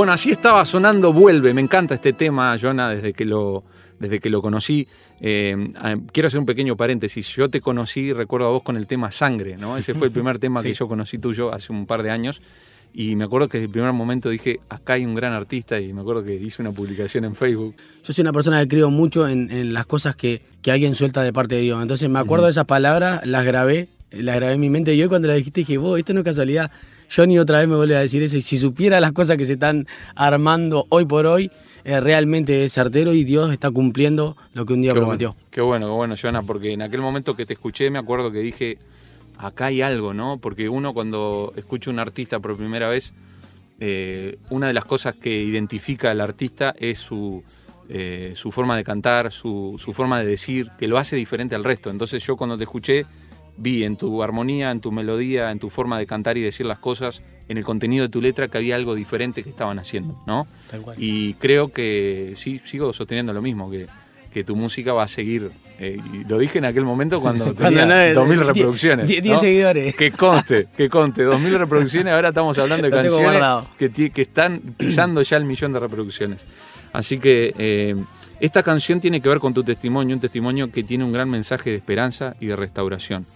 Bueno, 0.00 0.14
así 0.14 0.30
estaba 0.30 0.64
sonando 0.64 1.12
Vuelve. 1.12 1.52
Me 1.52 1.60
encanta 1.60 1.94
este 1.94 2.14
tema, 2.14 2.56
Jonah, 2.58 2.88
desde 2.88 3.12
que 3.12 3.26
lo, 3.26 3.64
desde 3.98 4.18
que 4.18 4.30
lo 4.30 4.40
conocí. 4.40 4.88
Eh, 5.20 5.74
quiero 6.10 6.28
hacer 6.28 6.40
un 6.40 6.46
pequeño 6.46 6.74
paréntesis. 6.74 7.28
Yo 7.36 7.50
te 7.50 7.60
conocí, 7.60 8.10
recuerdo 8.14 8.46
a 8.46 8.50
vos 8.50 8.62
con 8.62 8.78
el 8.78 8.86
tema 8.86 9.12
Sangre, 9.12 9.58
¿no? 9.58 9.76
Ese 9.76 9.92
fue 9.92 10.06
el 10.06 10.12
primer 10.14 10.38
tema 10.40 10.62
que 10.62 10.72
yo 10.72 10.88
conocí 10.88 11.18
tuyo 11.18 11.52
hace 11.52 11.70
un 11.70 11.84
par 11.84 12.02
de 12.02 12.08
años. 12.10 12.40
Y 12.94 13.14
me 13.14 13.24
acuerdo 13.24 13.50
que 13.50 13.58
desde 13.58 13.66
el 13.66 13.72
primer 13.72 13.92
momento 13.92 14.30
dije, 14.30 14.60
acá 14.70 14.94
hay 14.94 15.04
un 15.04 15.14
gran 15.14 15.34
artista 15.34 15.78
y 15.78 15.92
me 15.92 16.00
acuerdo 16.00 16.24
que 16.24 16.32
hice 16.32 16.62
una 16.62 16.72
publicación 16.72 17.26
en 17.26 17.34
Facebook. 17.34 17.74
Yo 18.02 18.14
soy 18.14 18.22
una 18.22 18.32
persona 18.32 18.58
que 18.62 18.68
creo 18.68 18.88
mucho 18.88 19.28
en, 19.28 19.50
en 19.50 19.74
las 19.74 19.84
cosas 19.84 20.16
que, 20.16 20.40
que 20.62 20.72
alguien 20.72 20.94
suelta 20.94 21.22
de 21.22 21.34
parte 21.34 21.56
de 21.56 21.60
Dios. 21.60 21.82
Entonces 21.82 22.08
me 22.08 22.20
acuerdo 22.20 22.46
de 22.46 22.52
esas 22.52 22.64
palabras, 22.64 23.26
las 23.26 23.44
grabé, 23.44 23.90
las 24.12 24.36
grabé 24.36 24.54
en 24.54 24.60
mi 24.60 24.70
mente. 24.70 24.94
Y 24.94 25.02
hoy 25.02 25.08
cuando 25.08 25.28
las 25.28 25.36
dijiste 25.36 25.60
dije, 25.60 25.76
vos, 25.76 25.98
esto 25.98 26.14
no 26.14 26.20
es 26.20 26.24
casualidad. 26.24 26.70
Yo 27.10 27.26
ni 27.26 27.38
otra 27.38 27.58
vez 27.58 27.68
me 27.68 27.74
vuelve 27.74 27.96
a 27.96 28.00
decir 28.00 28.22
eso. 28.22 28.36
Y 28.36 28.42
si 28.42 28.56
supiera 28.56 29.00
las 29.00 29.12
cosas 29.12 29.36
que 29.36 29.44
se 29.44 29.54
están 29.54 29.86
armando 30.14 30.86
hoy 30.90 31.04
por 31.04 31.26
hoy, 31.26 31.50
eh, 31.84 32.00
realmente 32.00 32.64
es 32.64 32.72
certero 32.72 33.12
y 33.12 33.24
Dios 33.24 33.52
está 33.52 33.70
cumpliendo 33.70 34.36
lo 34.54 34.64
que 34.64 34.74
un 34.74 34.82
día 34.82 34.92
Qué 34.92 35.00
prometió. 35.00 35.28
bueno, 35.30 35.46
qué 35.50 35.60
bueno, 35.60 35.86
qué 35.86 35.92
bueno, 35.92 36.14
Jonah, 36.20 36.42
porque 36.42 36.72
en 36.72 36.82
aquel 36.82 37.00
momento 37.00 37.34
que 37.34 37.46
te 37.46 37.54
escuché 37.54 37.90
me 37.90 37.98
acuerdo 37.98 38.30
que 38.30 38.38
dije, 38.38 38.78
acá 39.38 39.66
hay 39.66 39.82
algo, 39.82 40.14
¿no? 40.14 40.38
Porque 40.38 40.68
uno 40.68 40.94
cuando 40.94 41.52
escucha 41.56 41.90
a 41.90 41.94
un 41.94 41.98
artista 41.98 42.38
por 42.38 42.56
primera 42.56 42.88
vez, 42.88 43.12
eh, 43.80 44.38
una 44.50 44.68
de 44.68 44.72
las 44.72 44.84
cosas 44.84 45.14
que 45.16 45.42
identifica 45.42 46.10
al 46.10 46.20
artista 46.20 46.74
es 46.78 46.98
su, 46.98 47.42
eh, 47.88 48.34
su 48.36 48.52
forma 48.52 48.76
de 48.76 48.84
cantar, 48.84 49.32
su, 49.32 49.80
su 49.82 49.92
forma 49.92 50.20
de 50.20 50.26
decir, 50.26 50.70
que 50.78 50.86
lo 50.86 50.96
hace 50.96 51.16
diferente 51.16 51.56
al 51.56 51.64
resto. 51.64 51.90
Entonces 51.90 52.24
yo 52.24 52.36
cuando 52.36 52.56
te 52.56 52.64
escuché, 52.64 53.06
vi 53.60 53.84
en 53.84 53.96
tu 53.96 54.22
armonía, 54.22 54.70
en 54.70 54.80
tu 54.80 54.90
melodía, 54.90 55.50
en 55.50 55.58
tu 55.58 55.68
forma 55.70 55.98
de 55.98 56.06
cantar 56.06 56.36
y 56.38 56.42
decir 56.42 56.66
las 56.66 56.78
cosas, 56.78 57.22
en 57.48 57.58
el 57.58 57.64
contenido 57.64 58.04
de 58.04 58.08
tu 58.08 58.20
letra, 58.20 58.48
que 58.48 58.58
había 58.58 58.74
algo 58.76 58.94
diferente 58.94 59.42
que 59.42 59.50
estaban 59.50 59.78
haciendo, 59.78 60.16
¿no? 60.26 60.46
Tal 60.70 60.80
cual. 60.82 60.96
Y 60.98 61.34
creo 61.34 61.68
que 61.72 62.32
sí, 62.36 62.60
sigo 62.64 62.92
sosteniendo 62.92 63.32
lo 63.32 63.42
mismo, 63.42 63.70
que, 63.70 63.86
que 64.32 64.44
tu 64.44 64.56
música 64.56 64.92
va 64.92 65.02
a 65.04 65.08
seguir. 65.08 65.50
eh, 65.78 65.98
y 66.14 66.24
lo 66.28 66.38
dije 66.38 66.58
en 66.58 66.64
aquel 66.64 66.84
momento 66.84 67.20
cuando 67.20 67.44
Cuando 67.54 67.80
tenía 67.80 67.86
no, 68.14 68.24
2.000 68.24 68.28
die- 68.28 68.44
reproducciones. 68.44 69.06
die- 69.08 69.16
¿no? 69.18 69.22
diez 69.24 69.40
seguidores. 69.40 69.94
Que 69.94 70.10
conste, 70.12 70.68
que 70.76 70.88
conste. 70.88 71.26
2.000 71.26 71.58
reproducciones, 71.58 72.12
ahora 72.14 72.28
estamos 72.28 72.56
hablando 72.58 72.88
de 72.88 72.90
canciones 72.90 74.10
que 74.12 74.22
están 74.22 74.60
pisando 74.76 75.20
ya 75.22 75.36
el 75.36 75.44
millón 75.44 75.72
de 75.72 75.80
reproducciones. 75.80 76.40
Así 76.92 77.18
que 77.18 77.52
eh, 77.58 77.96
esta 78.40 78.62
canción 78.62 79.00
tiene 79.00 79.20
que 79.20 79.28
ver 79.28 79.38
con 79.38 79.52
tu 79.52 79.62
testimonio, 79.64 80.14
un 80.14 80.20
testimonio 80.20 80.70
que 80.70 80.82
tiene 80.84 81.04
un 81.04 81.12
gran 81.12 81.28
mensaje 81.28 81.70
de 81.70 81.76
esperanza 81.76 82.36
y 82.40 82.46
de 82.46 82.56
restauración. 82.56 83.26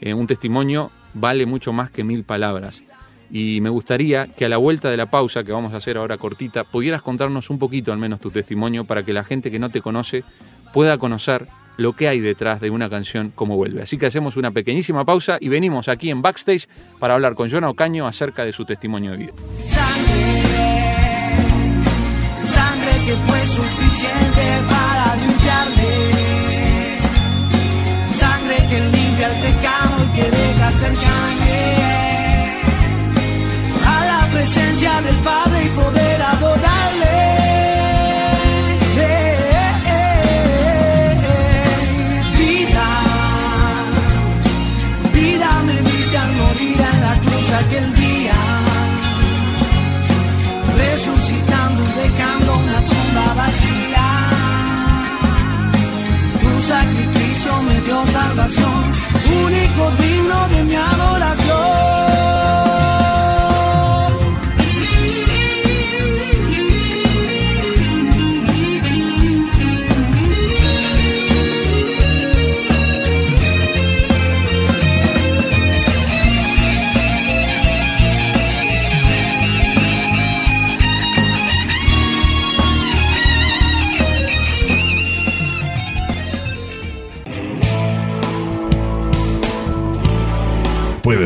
Eh, 0.00 0.14
un 0.14 0.26
testimonio 0.26 0.90
vale 1.14 1.46
mucho 1.46 1.72
más 1.72 1.90
que 1.90 2.04
mil 2.04 2.24
palabras. 2.24 2.82
Y 3.30 3.60
me 3.60 3.70
gustaría 3.70 4.28
que 4.28 4.44
a 4.44 4.48
la 4.48 4.56
vuelta 4.56 4.90
de 4.90 4.96
la 4.96 5.10
pausa, 5.10 5.42
que 5.42 5.52
vamos 5.52 5.72
a 5.72 5.78
hacer 5.78 5.96
ahora 5.96 6.16
cortita, 6.16 6.64
pudieras 6.64 7.02
contarnos 7.02 7.50
un 7.50 7.58
poquito 7.58 7.92
al 7.92 7.98
menos 7.98 8.20
tu 8.20 8.30
testimonio 8.30 8.84
para 8.84 9.02
que 9.02 9.12
la 9.12 9.24
gente 9.24 9.50
que 9.50 9.58
no 9.58 9.70
te 9.70 9.80
conoce 9.80 10.22
pueda 10.72 10.98
conocer 10.98 11.48
lo 11.76 11.92
que 11.92 12.08
hay 12.08 12.20
detrás 12.20 12.60
de 12.60 12.70
una 12.70 12.88
canción 12.88 13.32
como 13.34 13.56
vuelve. 13.56 13.82
Así 13.82 13.98
que 13.98 14.06
hacemos 14.06 14.36
una 14.36 14.50
pequeñísima 14.50 15.04
pausa 15.04 15.38
y 15.40 15.48
venimos 15.48 15.88
aquí 15.88 16.10
en 16.10 16.22
Backstage 16.22 16.68
para 16.98 17.14
hablar 17.14 17.34
con 17.34 17.50
Jonah 17.50 17.68
Ocaño 17.68 18.06
acerca 18.06 18.44
de 18.44 18.52
su 18.52 18.64
testimonio 18.64 19.10
de 19.12 19.16
vida. 19.16 19.32
Sangre, 19.62 20.42
sangre 22.44 22.90
que 23.04 23.14
fue 23.14 23.46
suficiente 23.46 24.42
para 24.68 25.35
que 30.78 31.15
salvación, 58.06 58.90
único 59.44 59.90
digno 60.02 60.48
de 60.48 60.64
mi 60.64 60.74
adoración. 60.74 61.15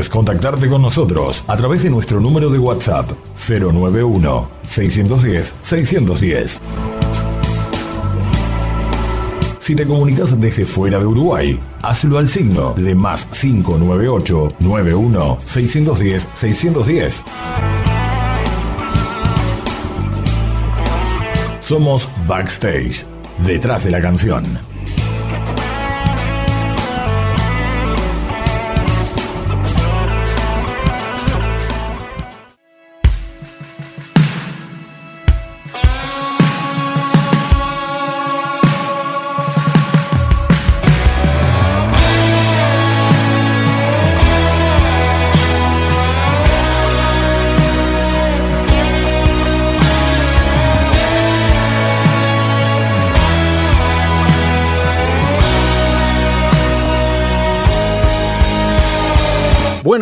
Puedes 0.01 0.09
contactarte 0.09 0.67
con 0.67 0.81
nosotros 0.81 1.45
a 1.47 1.59
través 1.59 1.83
de 1.83 1.91
nuestro 1.91 2.21
número 2.21 2.49
de 2.49 2.59
WhatsApp 2.59 3.11
091 3.37 4.49
610 4.67 5.55
610. 5.61 6.61
Si 9.59 9.75
te 9.75 9.85
comunicas 9.85 10.41
desde 10.41 10.65
fuera 10.65 10.99
de 10.99 11.05
Uruguay, 11.05 11.61
hazlo 11.83 12.17
al 12.17 12.31
signo 12.31 12.73
de 12.73 12.95
más 12.95 13.27
598 13.27 14.55
91 14.59 15.39
610 15.45 16.29
610. 16.35 17.23
Somos 21.61 22.09
Backstage, 22.27 23.05
detrás 23.45 23.85
de 23.85 23.91
la 23.91 24.01
canción. 24.01 24.70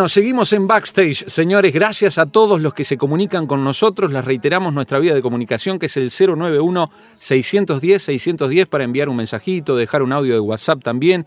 Seguimos 0.08 0.52
en 0.54 0.66
backstage, 0.66 1.28
señores. 1.28 1.74
Gracias 1.74 2.16
a 2.16 2.24
todos 2.24 2.62
los 2.62 2.72
que 2.72 2.84
se 2.84 2.96
comunican 2.96 3.46
con 3.46 3.62
nosotros. 3.62 4.10
Les 4.10 4.24
reiteramos 4.24 4.72
nuestra 4.72 4.98
vía 4.98 5.14
de 5.14 5.20
comunicación 5.20 5.78
que 5.78 5.84
es 5.84 5.98
el 5.98 6.08
091-610-610 6.08 8.68
para 8.68 8.84
enviar 8.84 9.10
un 9.10 9.16
mensajito, 9.16 9.76
dejar 9.76 10.02
un 10.02 10.14
audio 10.14 10.32
de 10.32 10.40
WhatsApp 10.40 10.82
también. 10.82 11.26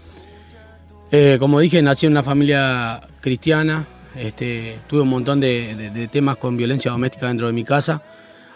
Eh, 1.12 1.38
como 1.40 1.60
dije, 1.60 1.84
nací 1.84 2.08
en 2.08 2.14
una 2.14 2.24
familia 2.24 3.00
cristiana. 3.22 3.88
Este, 4.16 4.80
tuve 4.88 5.02
un 5.02 5.10
montón 5.10 5.40
de 5.40 6.10
temas 6.12 6.38
con 6.38 6.58
violencia 6.58 6.90
doméstica 6.90 7.28
dentro 7.28 7.46
de 7.46 7.54
mi 7.54 7.64
casa 7.64 8.02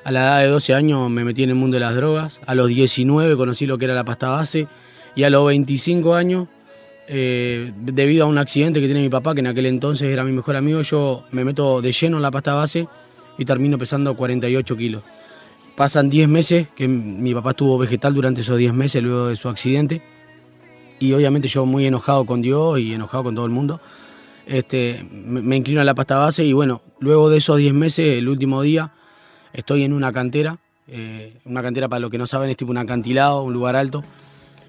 a 0.03 0.11
la 0.11 0.19
edad 0.21 0.39
de 0.41 0.47
12 0.47 0.73
años 0.73 1.09
me 1.09 1.23
metí 1.23 1.43
en 1.43 1.49
el 1.49 1.55
mundo 1.55 1.75
de 1.75 1.81
las 1.81 1.95
drogas. 1.95 2.39
A 2.45 2.55
los 2.55 2.67
19 2.67 3.37
conocí 3.37 3.65
lo 3.65 3.77
que 3.77 3.85
era 3.85 3.93
la 3.93 4.03
pasta 4.03 4.29
base. 4.29 4.67
Y 5.15 5.23
a 5.23 5.29
los 5.29 5.45
25 5.45 6.15
años, 6.15 6.47
eh, 7.07 7.71
debido 7.77 8.25
a 8.25 8.27
un 8.27 8.37
accidente 8.37 8.81
que 8.81 8.87
tiene 8.87 9.01
mi 9.01 9.09
papá, 9.09 9.33
que 9.33 9.39
en 9.39 9.47
aquel 9.47 9.67
entonces 9.67 10.11
era 10.11 10.23
mi 10.23 10.31
mejor 10.31 10.55
amigo, 10.55 10.81
yo 10.81 11.23
me 11.31 11.45
meto 11.45 11.81
de 11.81 11.91
lleno 11.91 12.17
en 12.17 12.23
la 12.23 12.31
pasta 12.31 12.53
base 12.53 12.87
y 13.37 13.45
termino 13.45 13.77
pesando 13.77 14.15
48 14.15 14.75
kilos. 14.75 15.03
Pasan 15.75 16.09
10 16.09 16.27
meses, 16.27 16.67
que 16.75 16.87
mi 16.87 17.33
papá 17.33 17.51
estuvo 17.51 17.77
vegetal 17.77 18.13
durante 18.13 18.41
esos 18.41 18.57
10 18.57 18.73
meses 18.73 19.01
luego 19.01 19.27
de 19.27 19.35
su 19.35 19.49
accidente. 19.49 20.01
Y 20.99 21.13
obviamente 21.13 21.47
yo 21.47 21.65
muy 21.65 21.85
enojado 21.85 22.25
con 22.25 22.41
Dios 22.41 22.79
y 22.79 22.93
enojado 22.93 23.23
con 23.23 23.35
todo 23.35 23.45
el 23.45 23.51
mundo. 23.51 23.79
Este, 24.45 25.05
me, 25.11 25.41
me 25.41 25.55
inclino 25.55 25.79
a 25.79 25.83
la 25.83 25.95
pasta 25.95 26.17
base 26.17 26.43
y 26.43 26.51
bueno, 26.51 26.81
luego 26.99 27.29
de 27.29 27.37
esos 27.37 27.57
10 27.57 27.73
meses, 27.73 28.17
el 28.17 28.27
último 28.27 28.61
día, 28.61 28.91
Estoy 29.53 29.83
en 29.83 29.93
una 29.93 30.11
cantera, 30.11 30.57
eh, 30.87 31.37
una 31.45 31.61
cantera 31.61 31.87
para 31.87 31.99
los 31.99 32.09
que 32.09 32.17
no 32.17 32.25
saben 32.25 32.49
es 32.49 32.57
tipo 32.57 32.71
un 32.71 32.77
acantilado, 32.77 33.43
un 33.43 33.53
lugar 33.53 33.75
alto, 33.75 34.03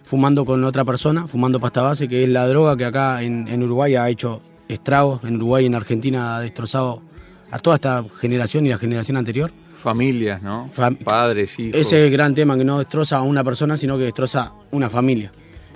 fumando 0.05 0.44
con 0.44 0.62
otra 0.64 0.85
persona, 0.85 1.27
fumando 1.27 1.59
pasta 1.59 1.83
base, 1.83 2.07
que 2.07 2.23
es 2.23 2.29
la 2.29 2.47
droga 2.47 2.77
que 2.77 2.85
acá 2.85 3.23
en, 3.23 3.62
Uruguay 3.62 3.97
ha 3.97 4.09
hecho 4.11 4.42
estragos, 4.68 5.25
en 5.25 5.37
Uruguay 5.37 5.64
y 5.64 5.66
en 5.66 5.75
Argentina 5.75 6.37
ha 6.37 6.40
destrozado 6.40 7.03
a 7.51 7.59
toda 7.59 7.77
esta 7.77 8.05
generación 8.20 8.66
y 8.66 8.68
la 8.68 8.79
generación 8.79 9.16
anterior. 9.16 9.51
Familias, 9.77 10.42
¿no? 10.42 10.68
Padres, 11.03 11.59
hijos. 11.59 11.81
Ese 11.81 12.01
es 12.01 12.07
el 12.07 12.11
gran 12.11 12.35
tema, 12.35 12.57
que 12.57 12.64
no 12.64 12.79
destroza 12.79 13.18
a 13.18 13.23
una 13.23 13.42
persona, 13.42 13.77
sino 13.77 13.97
que 13.97 14.05
destroza 14.05 14.53
una 14.70 14.90
familia. 14.90 15.33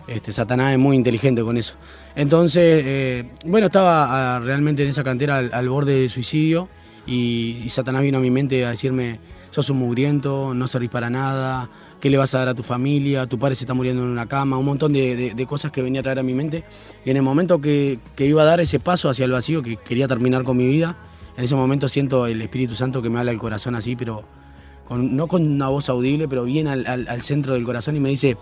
Este, 0.06 0.32
Satanás 0.32 0.72
es 0.72 0.78
muy 0.78 0.96
inteligente 0.96 1.42
con 1.42 1.56
eso. 1.56 1.74
Entonces, 2.14 2.82
eh, 2.86 3.30
bueno, 3.44 3.66
estaba 3.66 4.36
ah, 4.36 4.40
realmente 4.40 4.82
en 4.82 4.88
esa 4.88 5.04
cantera 5.04 5.38
al 5.38 5.68
borde 5.68 6.00
del 6.00 6.10
suicidio 6.10 6.68
y, 7.08 7.68
Satanás 7.70 8.02
vino 8.02 8.18
a 8.18 8.20
mi 8.20 8.30
mente 8.30 8.66
a 8.66 8.70
decirme, 8.70 9.18
sos 9.50 9.70
un 9.70 9.78
mugriento, 9.78 10.52
no 10.54 10.68
servís 10.68 10.90
para 10.90 11.08
nada, 11.08 11.70
¿qué 12.00 12.10
le 12.10 12.18
vas 12.18 12.34
a 12.34 12.40
dar 12.40 12.48
a 12.48 12.54
tu 12.54 12.62
familia? 12.62 13.26
Tu 13.26 13.38
padre 13.38 13.54
se 13.54 13.64
está 13.64 13.72
muriendo 13.72 14.02
en 14.02 14.10
una 14.10 14.26
cama, 14.26 14.58
un 14.58 14.66
montón 14.66 14.92
de, 14.92 15.46
cosas 15.48 15.72
que 15.72 15.80
venía 15.80 16.00
a 16.00 16.02
traer 16.02 16.18
a 16.18 16.22
mi 16.22 16.34
mente. 16.34 16.64
Y 17.06 17.10
en 17.10 17.16
el 17.16 17.22
momento 17.22 17.60
que, 17.60 17.98
iba 18.18 18.42
a 18.42 18.44
dar 18.44 18.60
ese 18.60 18.78
paso 18.78 19.08
hacia 19.08 19.24
el 19.24 19.32
vacío, 19.32 19.62
que 19.62 19.76
quería 19.76 20.06
terminar 20.06 20.44
con 20.44 20.58
mi 20.58 20.66
vida, 20.66 20.98
en 21.36 21.44
ese 21.44 21.54
momento 21.54 21.88
siento 21.88 22.26
el 22.26 22.42
Espíritu 22.42 22.74
Santo 22.74 23.00
que 23.00 23.08
me 23.08 23.18
habla 23.18 23.30
el 23.30 23.38
corazón 23.38 23.74
así, 23.74 23.96
pero 23.96 24.24
no 24.90 25.28
con 25.28 25.46
una 25.46 25.68
voz 25.68 25.88
audible, 25.88 26.28
pero 26.28 26.44
bien 26.44 26.68
al, 26.68 26.86
al 26.86 27.22
centro 27.22 27.54
del 27.54 27.64
corazón 27.64 27.96
y 27.96 28.00
me 28.00 28.10
dice, 28.10 28.36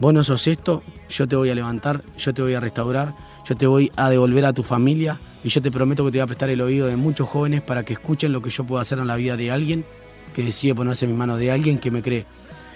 vos 0.00 0.12
no 0.12 0.24
sos 0.24 0.46
esto, 0.48 0.82
yo 1.08 1.28
te 1.28 1.36
voy 1.36 1.50
a 1.50 1.54
levantar, 1.54 2.02
yo 2.18 2.34
te 2.34 2.42
voy 2.42 2.54
a 2.54 2.60
restaurar, 2.60 3.14
yo 3.48 3.56
te 3.56 3.66
voy 3.66 3.92
a 3.96 4.10
devolver 4.10 4.44
a 4.44 4.52
tu 4.52 4.62
familia 4.62 5.20
y 5.46 5.48
yo 5.48 5.62
te 5.62 5.70
prometo 5.70 6.04
que 6.04 6.10
te 6.10 6.18
voy 6.18 6.24
a 6.24 6.26
prestar 6.26 6.50
el 6.50 6.60
oído 6.60 6.88
de 6.88 6.96
muchos 6.96 7.28
jóvenes 7.28 7.62
para 7.62 7.84
que 7.84 7.92
escuchen 7.92 8.32
lo 8.32 8.42
que 8.42 8.50
yo 8.50 8.64
puedo 8.64 8.80
hacer 8.80 8.98
en 8.98 9.06
la 9.06 9.14
vida 9.14 9.36
de 9.36 9.52
alguien 9.52 9.84
que 10.34 10.42
decide 10.42 10.74
ponerse 10.74 11.04
en 11.04 11.12
mis 11.12 11.18
manos, 11.18 11.38
de 11.38 11.52
alguien 11.52 11.78
que 11.78 11.92
me 11.92 12.02
cree. 12.02 12.26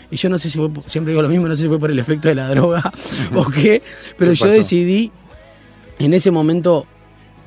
Y 0.09 0.15
yo 0.15 0.29
no 0.29 0.39
sé 0.39 0.51
si 0.51 0.57
fue, 0.57 0.71
siempre 0.87 1.11
digo 1.11 1.21
lo 1.21 1.29
mismo, 1.29 1.49
no 1.49 1.57
sé 1.57 1.65
si 1.65 1.69
fue 1.69 1.81
por 1.81 1.91
el 1.91 1.99
efecto 1.99 2.29
de 2.29 2.37
la 2.37 2.49
droga 2.49 2.93
o 3.35 3.45
qué, 3.47 3.83
pero 4.17 4.35
yo 4.35 4.47
decidí, 4.47 5.11
en 5.99 6.15
ese 6.15 6.31
momento, 6.31 6.87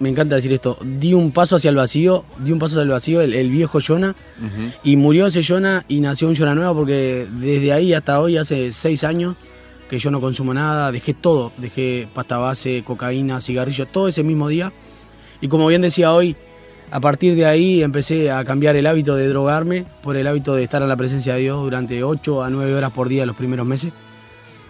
me 0.02 0.10
encanta 0.10 0.36
decir 0.36 0.52
esto, 0.52 0.78
di 0.84 1.14
un 1.14 1.32
paso 1.32 1.56
hacia 1.56 1.70
el 1.70 1.78
vacío, 1.78 2.26
di 2.40 2.52
un 2.52 2.60
paso 2.60 2.76
hacia 2.76 2.84
el 2.84 2.90
vacío, 2.90 3.22
el, 3.22 3.50
viejo 3.50 3.80
Jonah, 3.80 4.18
y 4.84 4.98
murió 4.98 5.28
ese 5.28 5.42
Jonah 5.42 5.86
y 5.88 6.02
nació 6.02 6.28
un 6.28 6.36
Jonah 6.36 6.54
nuevo 6.54 6.76
porque 6.76 7.30
desde 7.32 7.72
ahí 7.72 7.94
hasta 7.94 8.20
hoy, 8.20 8.36
hace 8.36 8.74
seis 8.74 9.06
años, 9.06 9.38
que 9.90 10.00
yo 10.00 10.12
no 10.12 10.20
consumo 10.20 10.54
nada, 10.54 10.92
dejé 10.92 11.14
todo, 11.14 11.54
dejé 11.60 12.10
pasta 12.14 12.38
base, 12.40 12.84
cocaína, 12.86 13.40
cigarrillos, 13.40 13.88
todo 13.90 14.10
ese 14.10 14.22
mismo 14.22 14.50
día. 14.50 14.74
Y 15.44 15.50
como 15.50 15.68
bien 15.68 15.82
decía 15.82 16.14
hoy, 16.14 16.38
a 16.90 17.02
partir 17.02 17.36
de 17.36 17.46
ahí 17.46 17.84
empecé 17.84 18.32
a 18.32 18.46
cambiar 18.46 18.78
el 18.78 18.88
hábito 18.88 19.18
de 19.18 19.28
drogarme 19.28 19.84
por 20.02 20.16
el 20.16 20.26
hábito 20.26 20.56
de 20.56 20.64
estar 20.64 20.82
en 20.82 20.88
la 20.88 20.96
presencia 20.96 21.34
de 21.34 21.42
Dios 21.42 21.62
durante 21.62 22.02
8 22.02 22.42
a 22.42 22.50
9 22.50 22.74
horas 22.74 22.94
por 22.94 23.10
día 23.10 23.26
los 23.26 23.36
primeros 23.36 23.68
meses. 23.68 23.92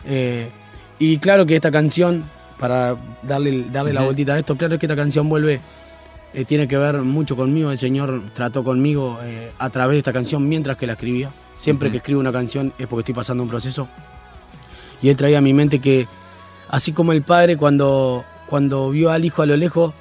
Eh, 0.03 0.49
y 0.97 1.19
claro 1.19 1.45
que 1.45 1.55
esta 1.55 1.69
canción, 1.69 2.23
para 2.57 2.97
darle, 3.21 3.65
darle 3.71 3.93
la 3.93 4.01
vueltita 4.01 4.33
a 4.33 4.39
esto, 4.39 4.57
claro 4.57 4.79
que 4.79 4.87
esta 4.87 4.95
canción 4.95 5.29
vuelve, 5.29 5.61
eh, 6.33 6.43
tiene 6.43 6.67
que 6.67 6.75
ver 6.75 6.97
mucho 7.03 7.35
conmigo. 7.35 7.69
El 7.69 7.77
Señor 7.77 8.23
trató 8.33 8.63
conmigo 8.63 9.19
eh, 9.21 9.51
a 9.59 9.69
través 9.69 9.93
de 9.93 9.99
esta 9.99 10.11
canción 10.11 10.49
mientras 10.49 10.75
que 10.75 10.87
la 10.87 10.93
escribía. 10.93 11.29
Siempre 11.57 11.91
que 11.91 11.97
escribo 11.97 12.19
una 12.19 12.31
canción 12.31 12.73
es 12.79 12.87
porque 12.87 13.01
estoy 13.01 13.13
pasando 13.13 13.43
un 13.43 13.49
proceso 13.49 13.87
y 15.03 15.09
él 15.09 15.17
traía 15.17 15.37
a 15.37 15.41
mi 15.41 15.53
mente 15.53 15.77
que, 15.77 16.07
así 16.67 16.93
como 16.93 17.11
el 17.11 17.21
padre 17.21 17.57
cuando, 17.57 18.25
cuando 18.47 18.89
vio 18.89 19.11
al 19.11 19.23
hijo 19.23 19.43
a 19.43 19.45
lo 19.45 19.55
lejos, 19.55 19.93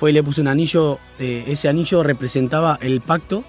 fue 0.00 0.12
y 0.12 0.14
le 0.14 0.22
puso 0.22 0.40
un 0.40 0.48
anillo, 0.48 0.98
eh, 1.18 1.44
ese 1.46 1.68
anillo 1.68 2.02
representaba 2.02 2.78
el 2.80 3.02
pacto, 3.02 3.44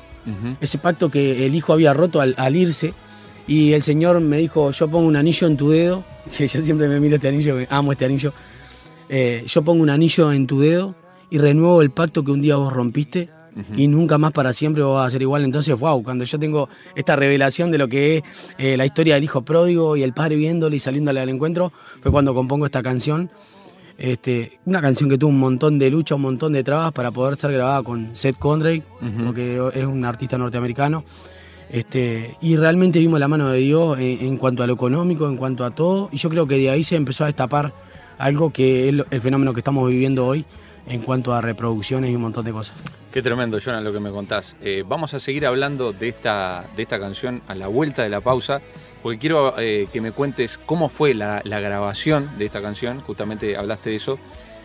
ese 0.59 0.77
pacto 0.79 1.09
que 1.09 1.45
el 1.45 1.55
hijo 1.55 1.71
había 1.71 1.93
roto 1.93 2.19
al, 2.19 2.55
irse, 2.57 2.93
y 3.47 3.71
el 3.71 3.81
Señor 3.81 4.19
me 4.19 4.35
dijo, 4.35 4.71
yo 4.71 4.89
pongo 4.89 5.07
un 5.07 5.15
anillo 5.15 5.47
en 5.47 5.55
tu 5.55 5.69
dedo, 5.69 6.03
que 6.37 6.49
yo 6.49 6.61
siempre 6.61 6.89
me 6.89 6.99
miro 6.99 7.15
este 7.15 7.29
anillo, 7.29 7.55
amo 7.69 7.93
este 7.93 8.03
anillo, 8.03 8.33
eh, 9.07 9.45
yo 9.47 9.61
pongo 9.61 9.81
un 9.81 9.89
anillo 9.89 10.33
en 10.33 10.45
tu 10.45 10.59
dedo 10.59 10.93
y 11.29 11.37
renuevo 11.37 11.81
el 11.81 11.91
pacto 11.91 12.21
que 12.21 12.31
un 12.31 12.41
día 12.41 12.57
vos 12.57 12.73
rompiste 12.73 13.29
y 13.77 13.87
nunca 13.87 14.17
más 14.17 14.33
para 14.33 14.51
siempre 14.51 14.83
va 14.83 15.05
a 15.05 15.09
ser 15.09 15.21
igual. 15.21 15.45
Entonces, 15.45 15.77
wow, 15.79 16.03
cuando 16.03 16.25
yo 16.25 16.37
tengo 16.37 16.67
esta 16.95 17.15
revelación 17.15 17.71
de 17.71 17.77
lo 17.77 17.87
que 17.87 18.17
es 18.17 18.23
eh, 18.57 18.75
la 18.75 18.85
historia 18.85 19.15
del 19.15 19.23
hijo 19.23 19.41
pródigo 19.41 19.95
y 19.95 20.03
el 20.03 20.13
padre 20.13 20.35
viéndole 20.35 20.75
y 20.75 20.79
saliéndole 20.79 21.21
al 21.21 21.29
encuentro, 21.29 21.71
fue 22.01 22.11
cuando 22.11 22.33
compongo 22.33 22.65
esta 22.65 22.83
canción. 22.83 23.31
Este, 23.97 24.59
una 24.65 24.81
canción 24.81 25.09
que 25.09 25.17
tuvo 25.17 25.29
un 25.29 25.39
montón 25.39 25.77
de 25.77 25.89
lucha, 25.89 26.15
un 26.15 26.21
montón 26.21 26.53
de 26.53 26.63
trabas 26.63 26.91
para 26.91 27.11
poder 27.11 27.37
ser 27.37 27.51
grabada 27.51 27.83
con 27.83 28.15
Seth 28.15 28.37
Condrake, 28.37 28.83
porque 29.23 29.61
es 29.73 29.85
un 29.85 30.03
artista 30.05 30.37
norteamericano. 30.37 31.03
Este, 31.69 32.35
y 32.41 32.57
realmente 32.57 32.99
vimos 32.99 33.19
la 33.19 33.29
mano 33.29 33.47
de 33.47 33.59
Dios 33.59 33.97
en, 33.99 34.37
cuanto 34.37 34.63
a 34.63 34.67
lo 34.67 34.73
económico, 34.73 35.27
en 35.27 35.37
cuanto 35.37 35.63
a 35.63 35.71
todo, 35.71 36.09
y 36.11 36.17
yo 36.17 36.29
creo 36.29 36.45
que 36.45 36.57
de 36.57 36.69
ahí 36.69 36.83
se 36.83 36.95
empezó 36.95 37.23
a 37.23 37.27
destapar 37.27 37.73
algo 38.17 38.51
que 38.51 38.89
es 38.89 38.95
el 39.09 39.21
fenómeno 39.21 39.53
que 39.53 39.61
estamos 39.61 39.87
viviendo 39.87 40.25
hoy 40.25 40.45
en 40.87 41.01
cuanto 41.01 41.33
a 41.33 41.41
reproducciones 41.41 42.11
y 42.11 42.15
un 42.15 42.23
montón 42.23 42.43
de 42.43 42.51
cosas. 42.51 42.75
Qué 43.11 43.21
tremendo, 43.21 43.59
Jonah, 43.59 43.81
lo 43.81 43.91
que 43.91 43.99
me 43.99 44.09
contás. 44.09 44.55
Eh, 44.61 44.83
vamos 44.87 45.13
a 45.13 45.19
seguir 45.19 45.45
hablando 45.45 45.91
de 45.91 46.09
esta, 46.09 46.65
de 46.75 46.83
esta 46.83 46.99
canción 46.99 47.41
a 47.47 47.55
la 47.55 47.67
vuelta 47.67 48.03
de 48.03 48.09
la 48.09 48.21
pausa, 48.21 48.61
porque 49.01 49.19
quiero 49.19 49.59
eh, 49.59 49.87
que 49.91 50.01
me 50.01 50.11
cuentes 50.11 50.59
cómo 50.65 50.89
fue 50.89 51.13
la, 51.13 51.41
grabación 51.43 52.29
de 52.37 52.45
esta 52.45 52.61
canción, 52.61 53.01
justamente 53.01 53.57
hablaste 53.57 53.91
de 53.91 53.95
eso, 53.95 54.19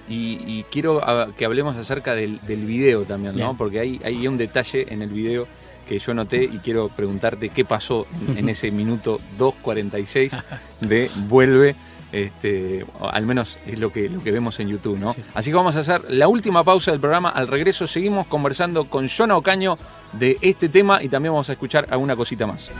y, 0.09 0.63
quiero 0.71 1.03
que 1.37 1.45
hablemos 1.45 1.77
acerca 1.77 2.15
del, 2.15 2.39
video 2.47 3.03
también, 3.03 3.37
¿no? 3.37 3.57
Porque 3.57 3.81
hay, 3.81 4.01
hay 4.05 4.29
un 4.29 4.39
detalle 4.39 4.87
en 4.89 5.03
el 5.03 5.11
video 5.11 5.49
que 5.89 5.99
yo 5.99 6.15
noté 6.15 6.45
y 6.45 6.59
quiero 6.59 6.89
preguntarte 6.89 7.49
qué 7.49 7.65
pasó 7.65 8.07
en, 8.29 8.39
en 8.39 8.49
ese 8.49 8.71
minuto 8.73 9.21
2.46 9.39 10.43
de 10.81 11.11
Vuelve 11.29 11.75
este, 12.13 12.87
al 13.01 13.27
menos 13.27 13.59
es 13.67 13.79
lo 13.79 13.93
que, 13.93 14.09
lo 14.09 14.23
que 14.23 14.31
vemos 14.31 14.59
en 14.61 14.69
YouTube, 14.69 14.99
¿no? 14.99 15.15
Así 15.35 15.51
que 15.51 15.57
vamos 15.57 15.77
a 15.77 15.81
hacer 15.81 16.03
la 16.09 16.29
última 16.29 16.63
pausa 16.65 16.91
del 16.91 17.01
programa. 17.01 17.31
Al 17.31 17.49
regreso 17.49 17.87
seguimos 17.87 18.27
conversando 18.27 18.85
con 18.85 19.09
Jonah 19.09 19.37
Ocaño 19.37 19.77
de 20.13 20.39
este 20.41 20.69
tema 20.69 21.03
y 21.03 21.09
también 21.09 21.33
vamos 21.33 21.49
a 21.51 21.53
escuchar 21.53 21.87
alguna 21.91 22.17
cosita 22.17 22.47
más. 22.47 22.71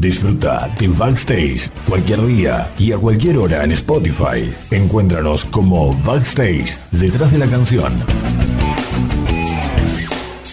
Disfruta 0.00 0.74
de 0.78 0.88
Backstage 0.88 1.70
cualquier 1.86 2.26
día 2.26 2.72
y 2.78 2.90
a 2.92 2.96
cualquier 2.96 3.36
hora 3.36 3.64
en 3.64 3.72
Spotify. 3.72 4.50
Encuéntranos 4.70 5.44
como 5.44 5.94
Backstage 6.02 6.78
detrás 6.90 7.30
de 7.30 7.38
la 7.38 7.46
canción. 7.46 8.39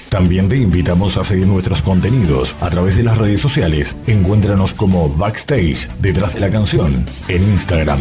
También 0.09 0.47
te 0.47 0.57
invitamos 0.57 1.17
a 1.17 1.23
seguir 1.23 1.47
nuestros 1.47 1.81
contenidos 1.81 2.55
a 2.61 2.69
través 2.69 2.95
de 2.95 3.03
las 3.03 3.17
redes 3.17 3.41
sociales. 3.41 3.95
Encuéntranos 4.07 4.73
como 4.73 5.09
Backstage 5.09 5.89
detrás 5.99 6.33
de 6.33 6.39
la 6.39 6.49
canción 6.49 7.05
en 7.27 7.43
Instagram. 7.43 7.99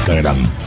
Instagram. 0.00 0.65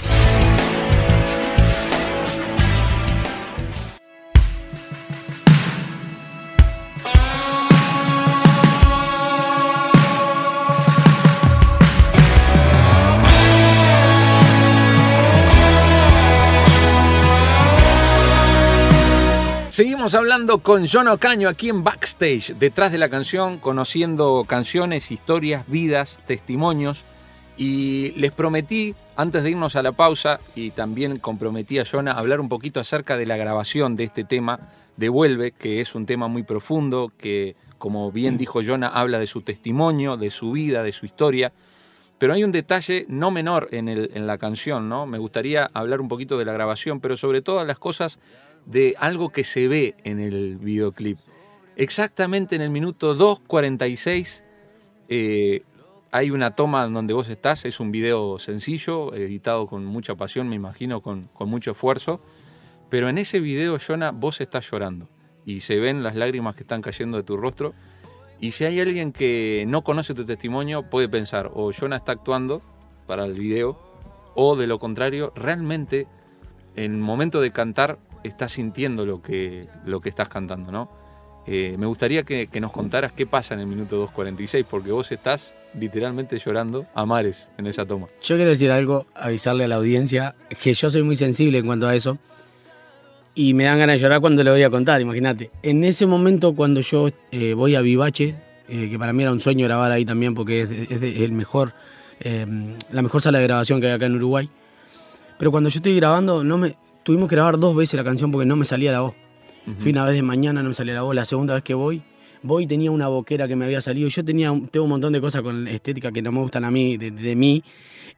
Seguimos 19.80 20.14
hablando 20.14 20.58
con 20.58 20.90
John 20.90 21.08
Ocaño 21.08 21.48
aquí 21.48 21.70
en 21.70 21.86
Backstage, 21.86 22.54
detrás 22.56 22.92
de 22.92 22.98
la 22.98 23.08
canción, 23.08 23.60
conociendo 23.60 24.44
canciones, 24.46 25.10
historias, 25.10 25.66
vidas, 25.70 26.20
testimonios. 26.28 27.06
Y 27.56 28.12
les 28.18 28.34
prometí, 28.34 28.94
antes 29.16 29.42
de 29.42 29.52
irnos 29.52 29.78
a 29.78 29.82
la 29.82 29.94
pausa, 29.94 30.42
y 30.54 30.72
también 30.72 31.18
comprometí 31.20 31.80
a 31.80 31.86
Jonah 31.86 32.12
a 32.12 32.20
hablar 32.20 32.42
un 32.42 32.50
poquito 32.50 32.82
acerca 32.82 33.16
de 33.16 33.26
la 33.26 33.38
grabación 33.38 33.96
de 33.96 34.04
este 34.04 34.26
tema, 34.26 34.60
Devuelve, 34.98 35.54
que 35.54 35.80
es 35.80 35.96
un 35.96 36.06
tema 36.06 36.28
muy 36.28 36.44
profundo, 36.44 37.14
que, 37.18 37.56
como 37.78 38.12
bien 38.12 38.38
dijo 38.38 38.60
Jonah, 38.62 38.90
habla 38.90 39.18
de 39.18 39.28
su 39.28 39.44
testimonio, 39.44 40.18
de 40.18 40.30
su 40.30 40.52
vida, 40.52 40.84
de 40.84 40.92
su 40.92 41.06
historia. 41.06 41.54
Pero 42.18 42.34
hay 42.34 42.44
un 42.44 42.52
detalle 42.52 43.06
no 43.08 43.32
menor 43.32 43.70
en, 43.72 43.88
el, 43.88 44.12
en 44.14 44.28
la 44.28 44.38
canción, 44.38 44.90
¿no? 44.90 45.06
Me 45.06 45.20
gustaría 45.20 45.72
hablar 45.74 46.02
un 46.02 46.10
poquito 46.10 46.38
de 46.38 46.44
la 46.44 46.52
grabación, 46.52 47.00
pero 47.00 47.16
sobre 47.16 47.42
todo 47.42 47.64
las 47.64 47.80
cosas 47.80 48.20
de 48.70 48.96
algo 49.00 49.30
que 49.30 49.44
se 49.44 49.68
ve 49.68 49.96
en 50.04 50.20
el 50.20 50.58
videoclip. 50.58 51.18
Exactamente 51.76 52.56
en 52.56 52.62
el 52.62 52.70
minuto 52.70 53.16
2.46 53.16 54.44
eh, 55.10 55.64
hay 56.12 56.32
una 56.32 56.56
toma 56.56 56.88
donde 56.88 57.14
vos 57.14 57.30
estás, 57.30 57.66
es 57.66 57.80
un 57.80 57.92
video 57.92 58.38
sencillo, 58.40 59.14
editado 59.14 59.68
con 59.68 59.86
mucha 59.86 60.16
pasión, 60.16 60.48
me 60.50 60.56
imagino, 60.56 61.02
con, 61.02 61.26
con 61.34 61.50
mucho 61.50 61.72
esfuerzo, 61.72 62.22
pero 62.90 63.10
en 63.10 63.18
ese 63.18 63.40
video, 63.40 63.78
Jonah, 63.80 64.12
vos 64.12 64.42
estás 64.42 64.70
llorando 64.70 65.08
y 65.46 65.62
se 65.62 65.80
ven 65.80 66.04
las 66.04 66.16
lágrimas 66.16 66.56
que 66.56 66.64
están 66.64 66.82
cayendo 66.82 67.18
de 67.18 67.24
tu 67.24 67.38
rostro. 67.38 67.74
Y 68.40 68.52
si 68.52 68.66
hay 68.66 68.80
alguien 68.80 69.12
que 69.12 69.66
no 69.68 69.84
conoce 69.84 70.14
tu 70.14 70.26
testimonio, 70.26 70.84
puede 70.90 71.10
pensar, 71.10 71.52
o 71.54 71.72
Jonah 71.72 71.98
está 71.98 72.14
actuando 72.14 72.62
para 73.06 73.26
el 73.26 73.34
video, 73.34 73.80
o 74.36 74.56
de 74.56 74.68
lo 74.68 74.80
contrario, 74.80 75.34
realmente 75.36 76.08
en 76.76 76.96
el 76.96 77.02
momento 77.02 77.42
de 77.42 77.52
cantar 77.52 78.00
estás 78.24 78.52
sintiendo 78.52 79.06
lo 79.06 79.22
que, 79.22 79.68
lo 79.86 80.02
que 80.02 80.10
estás 80.10 80.30
cantando, 80.30 80.72
¿no? 80.72 80.90
Eh, 81.52 81.76
me 81.80 81.88
gustaría 81.88 82.24
que, 82.24 82.48
nos 82.62 82.72
contaras 82.72 83.12
qué 83.12 83.26
pasa 83.26 83.56
en 83.56 83.62
el 83.62 83.66
minuto 83.66 84.08
2.46, 84.08 84.66
porque 84.70 84.92
vos 84.92 85.12
estás 85.12 85.56
literalmente 85.74 86.38
llorando 86.38 86.86
a 86.94 87.08
mares 87.08 87.50
en 87.58 87.66
esa 87.66 87.86
toma. 87.86 88.06
Yo 88.22 88.36
quiero 88.36 88.52
decir 88.52 88.72
algo, 88.72 89.08
avisarle 89.16 89.64
a 89.64 89.68
la 89.68 89.76
audiencia, 89.76 90.36
que 90.62 90.76
yo 90.76 90.90
soy 90.92 91.02
muy 91.02 91.16
sensible 91.16 91.58
en 91.58 91.66
cuanto 91.66 91.88
a 91.88 91.96
eso, 91.96 92.20
y 93.34 93.56
me 93.56 93.64
dan 93.64 93.80
ganas 93.80 93.96
de 93.96 94.02
llorar 94.02 94.22
cuando 94.22 94.44
le 94.44 94.52
voy 94.52 94.62
a 94.62 94.70
contar, 94.70 95.02
imagínate. 95.02 95.50
En 95.64 95.84
ese 95.84 96.06
momento 96.06 96.54
cuando 96.54 96.82
yo 96.82 97.10
eh, 97.32 97.54
voy 97.56 97.76
a 97.76 97.82
Vivache, 97.82 98.36
eh, 98.68 98.90
que 98.92 99.00
para 99.00 99.12
mí 99.14 99.24
era 99.24 99.32
un 99.32 99.40
sueño 99.40 99.66
grabar 99.66 99.92
ahí 99.92 100.06
también, 100.06 100.36
porque 100.36 100.62
es, 100.62 100.70
es, 100.70 101.02
el 101.02 101.32
mejor, 101.32 101.74
la 102.92 103.02
mejor 103.02 103.24
sala 103.24 103.40
de 103.40 103.46
grabación 103.46 103.82
que 103.82 103.88
hay 103.88 103.94
acá 103.94 104.06
en 104.06 104.18
Uruguay, 104.18 104.48
pero 105.40 105.50
cuando 105.50 105.70
yo 105.70 105.78
estoy 105.78 105.96
grabando, 105.96 106.44
no 106.44 106.60
me, 106.60 106.76
tuvimos 107.10 107.28
que 107.28 107.36
grabar 107.38 107.58
dos 107.58 107.76
veces 107.76 107.96
la 107.96 108.04
canción 108.04 108.32
porque 108.32 108.46
no 108.46 108.56
me 108.56 108.66
salía 108.66 108.92
la 108.92 109.02
voz. 109.02 109.16
Uh 109.66 109.72
-huh. 109.72 109.76
Fui 109.78 109.92
una 109.92 110.06
vez 110.06 110.14
de 110.14 110.22
mañana, 110.22 110.62
no 110.62 110.70
me 110.70 110.76
salía 110.76 110.94
la 110.94 111.02
voz. 111.02 111.16
La 111.16 111.26
segunda 111.26 111.56
vez 111.56 111.64
que 111.64 111.74
voy, 111.74 112.04
voy 112.44 112.68
tenía 112.68 112.92
una 112.92 113.08
boquera 113.08 113.48
que 113.48 113.56
me 113.56 113.66
había 113.66 113.82
salido. 113.82 114.08
Yo 114.10 114.24
tenía 114.24 114.50
tengo 114.70 114.84
un 114.84 114.92
montón 114.92 115.14
de 115.14 115.20
cosas 115.20 115.42
con 115.42 115.68
estética 115.68 116.12
que 116.12 116.22
no 116.22 116.32
me 116.32 116.40
gustan 116.40 116.66
a 116.66 116.70
mí, 116.70 116.98
de, 116.98 117.10
de 117.10 117.36
mí. 117.36 117.64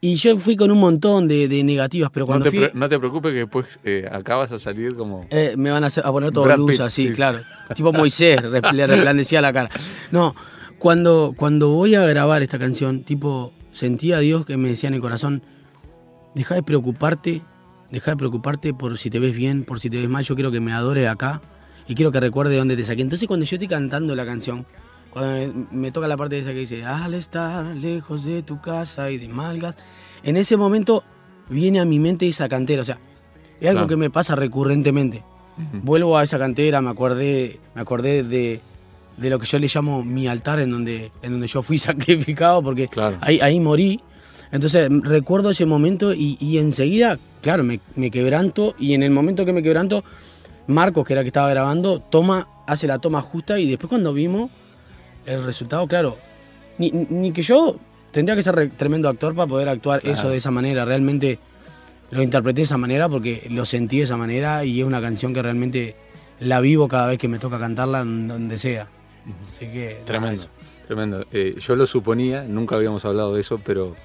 Y 0.02 0.16
yo 0.16 0.36
fui 0.36 0.58
con 0.58 0.72
un 0.72 0.80
montón 0.82 1.30
de, 1.30 1.48
de 1.48 1.64
negativas, 1.64 2.12
pero 2.12 2.26
cuando 2.26 2.44
no 2.44 2.52
te, 2.52 2.58
fui... 2.58 2.70
No 2.74 2.90
te 2.90 3.00
preocupes 3.00 3.32
que 3.32 3.38
después 3.38 3.80
eh, 3.86 4.10
acabas 4.12 4.52
a 4.52 4.60
salir 4.60 4.94
como... 4.94 5.26
Eh, 5.30 5.54
me 5.56 5.72
van 5.72 5.86
a, 5.86 5.88
hacer, 5.88 6.06
a 6.06 6.12
poner 6.12 6.34
todo 6.34 6.54
luz 6.58 6.82
así, 6.82 7.04
sí. 7.04 7.10
claro. 7.12 7.40
tipo 7.74 7.94
Moisés, 7.94 8.42
le 8.44 8.88
resplandecía 8.88 9.40
la 9.40 9.54
cara. 9.54 9.70
No, 10.12 10.36
cuando, 10.80 11.34
cuando 11.38 11.70
voy 11.70 11.96
a 11.96 12.06
grabar 12.06 12.42
esta 12.42 12.60
canción, 12.60 13.04
tipo, 13.04 13.54
sentía 13.72 14.18
a 14.18 14.20
Dios 14.20 14.46
que 14.46 14.58
me 14.58 14.68
decía 14.68 14.90
en 14.90 14.96
el 14.96 15.02
corazón, 15.02 15.44
deja 16.36 16.56
de 16.56 16.64
preocuparte 16.64 17.42
deja 17.92 18.12
de 18.12 18.18
preocuparte 18.18 18.74
por 18.74 18.98
si 18.98 19.10
te 19.10 19.20
ves 19.20 19.36
bien, 19.36 19.64
por 19.64 19.80
si 19.80 19.90
te 19.90 19.98
ves 19.98 20.10
mal, 20.10 20.24
yo 20.24 20.36
quiero 20.36 20.52
que 20.52 20.60
me 20.60 20.74
adore 20.74 21.08
acá 21.08 21.42
y 21.88 21.96
quiero 21.96 22.12
que 22.12 22.20
recuerde 22.20 22.58
dónde 22.58 22.76
te 22.76 22.84
saqué. 22.84 23.02
Entonces 23.02 23.28
cuando 23.28 23.46
yo 23.46 23.56
estoy 23.56 23.68
cantando 23.68 24.16
la 24.16 24.26
canción, 24.26 24.66
cuando 25.12 25.32
me, 25.32 25.68
me 25.72 25.92
toca 25.92 26.08
la 26.08 26.18
parte 26.18 26.36
de 26.36 26.42
esa 26.42 26.52
que 26.52 26.60
dice, 26.60 26.86
al 26.86 27.14
estar 27.14 27.66
lejos 27.76 28.24
de 28.24 28.44
tu 28.44 28.62
casa 28.62 29.12
y 29.12 29.18
de 29.18 29.28
malgas, 29.28 29.76
en 30.24 30.38
ese 30.38 30.58
momento 30.58 31.04
viene 31.50 31.80
a 31.80 31.86
mi 31.86 32.00
mente 32.00 32.28
esa 32.28 32.48
cantera, 32.48 32.82
o 32.82 32.86
sea, 32.86 32.98
es 33.60 33.70
algo 33.70 33.82
claro. 33.82 33.88
que 33.88 33.98
me 33.98 34.10
pasa 34.10 34.36
recurrentemente. 34.36 35.24
Uh 35.58 35.62
-huh. 35.62 35.82
Vuelvo 35.84 36.18
a 36.18 36.24
esa 36.24 36.40
cantera, 36.40 36.82
me 36.82 36.90
acordé, 36.90 37.60
me 37.76 37.82
acordé 37.82 38.24
de, 38.24 38.62
de, 39.18 39.30
lo 39.30 39.38
que 39.38 39.46
yo 39.46 39.60
le 39.60 39.68
llamo 39.68 40.04
mi 40.04 40.28
altar, 40.28 40.60
en 40.60 40.72
donde, 40.72 41.12
en 41.22 41.32
donde 41.34 41.48
yo 41.48 41.62
fui 41.62 41.78
sacrificado, 41.78 42.64
porque 42.64 42.88
claro. 42.88 43.18
ahí, 43.22 43.40
ahí 43.42 43.60
morí. 43.60 44.02
Entonces 44.52 44.90
recuerdo 45.04 45.50
ese 45.50 45.66
momento 45.66 46.14
y, 46.14 46.38
y 46.40 46.58
enseguida, 46.58 47.18
claro, 47.42 47.64
me, 47.64 47.80
me, 47.96 48.12
quebranto 48.12 48.76
y 48.78 48.94
en 48.94 49.04
el 49.04 49.12
momento 49.12 49.46
que 49.46 49.54
me 49.54 49.64
quebranto, 49.64 50.04
Marcos, 50.68 51.06
que 51.06 51.14
era 51.14 51.22
el 51.22 51.26
que 51.26 51.30
estaba 51.30 51.50
grabando, 51.50 52.00
toma, 52.00 52.48
hace 52.68 52.88
la 52.88 53.00
toma 53.00 53.22
justa 53.22 53.60
y 53.60 53.70
después 53.70 53.90
cuando 53.90 54.14
vimos 54.14 54.52
el 55.26 55.44
resultado, 55.44 55.88
claro, 55.88 56.18
ni, 56.78 56.92
ni 56.92 57.32
que 57.32 57.44
yo 57.44 57.78
tendría 58.12 58.36
que 58.36 58.44
ser 58.44 58.72
tremendo 58.72 59.08
actor 59.08 59.34
para 59.34 59.48
poder 59.48 59.70
actuar 59.70 60.02
claro. 60.02 60.18
eso 60.18 60.30
de 60.30 60.38
esa 60.38 60.52
manera, 60.52 60.84
realmente 60.84 61.40
lo 62.12 62.22
interpreté 62.22 62.58
de 62.58 62.64
esa 62.64 62.78
manera 62.78 63.08
porque 63.08 63.48
lo 63.50 63.64
sentí 63.66 63.98
de 63.98 64.04
esa 64.04 64.18
manera 64.18 64.66
y 64.66 64.82
es 64.82 64.86
una 64.86 65.00
canción 65.00 65.34
que 65.34 65.42
realmente 65.42 65.96
la 66.42 66.60
vivo 66.60 66.90
cada 66.90 67.08
vez 67.08 67.18
que 67.18 67.30
me 67.30 67.40
toca 67.40 67.58
cantarla 67.58 68.00
donde 68.00 68.58
sea. 68.58 68.90
Así 69.56 69.68
que... 69.68 70.02
Tremendo, 70.06 70.44
tremendo. 70.88 71.26
Eh, 71.32 71.56
yo 71.58 71.76
lo 71.76 71.88
suponía, 71.88 72.44
nunca 72.44 72.76
habíamos 72.76 73.06
hablado 73.06 73.36
de 73.36 73.42
eso, 73.42 73.62
pero 73.64 73.96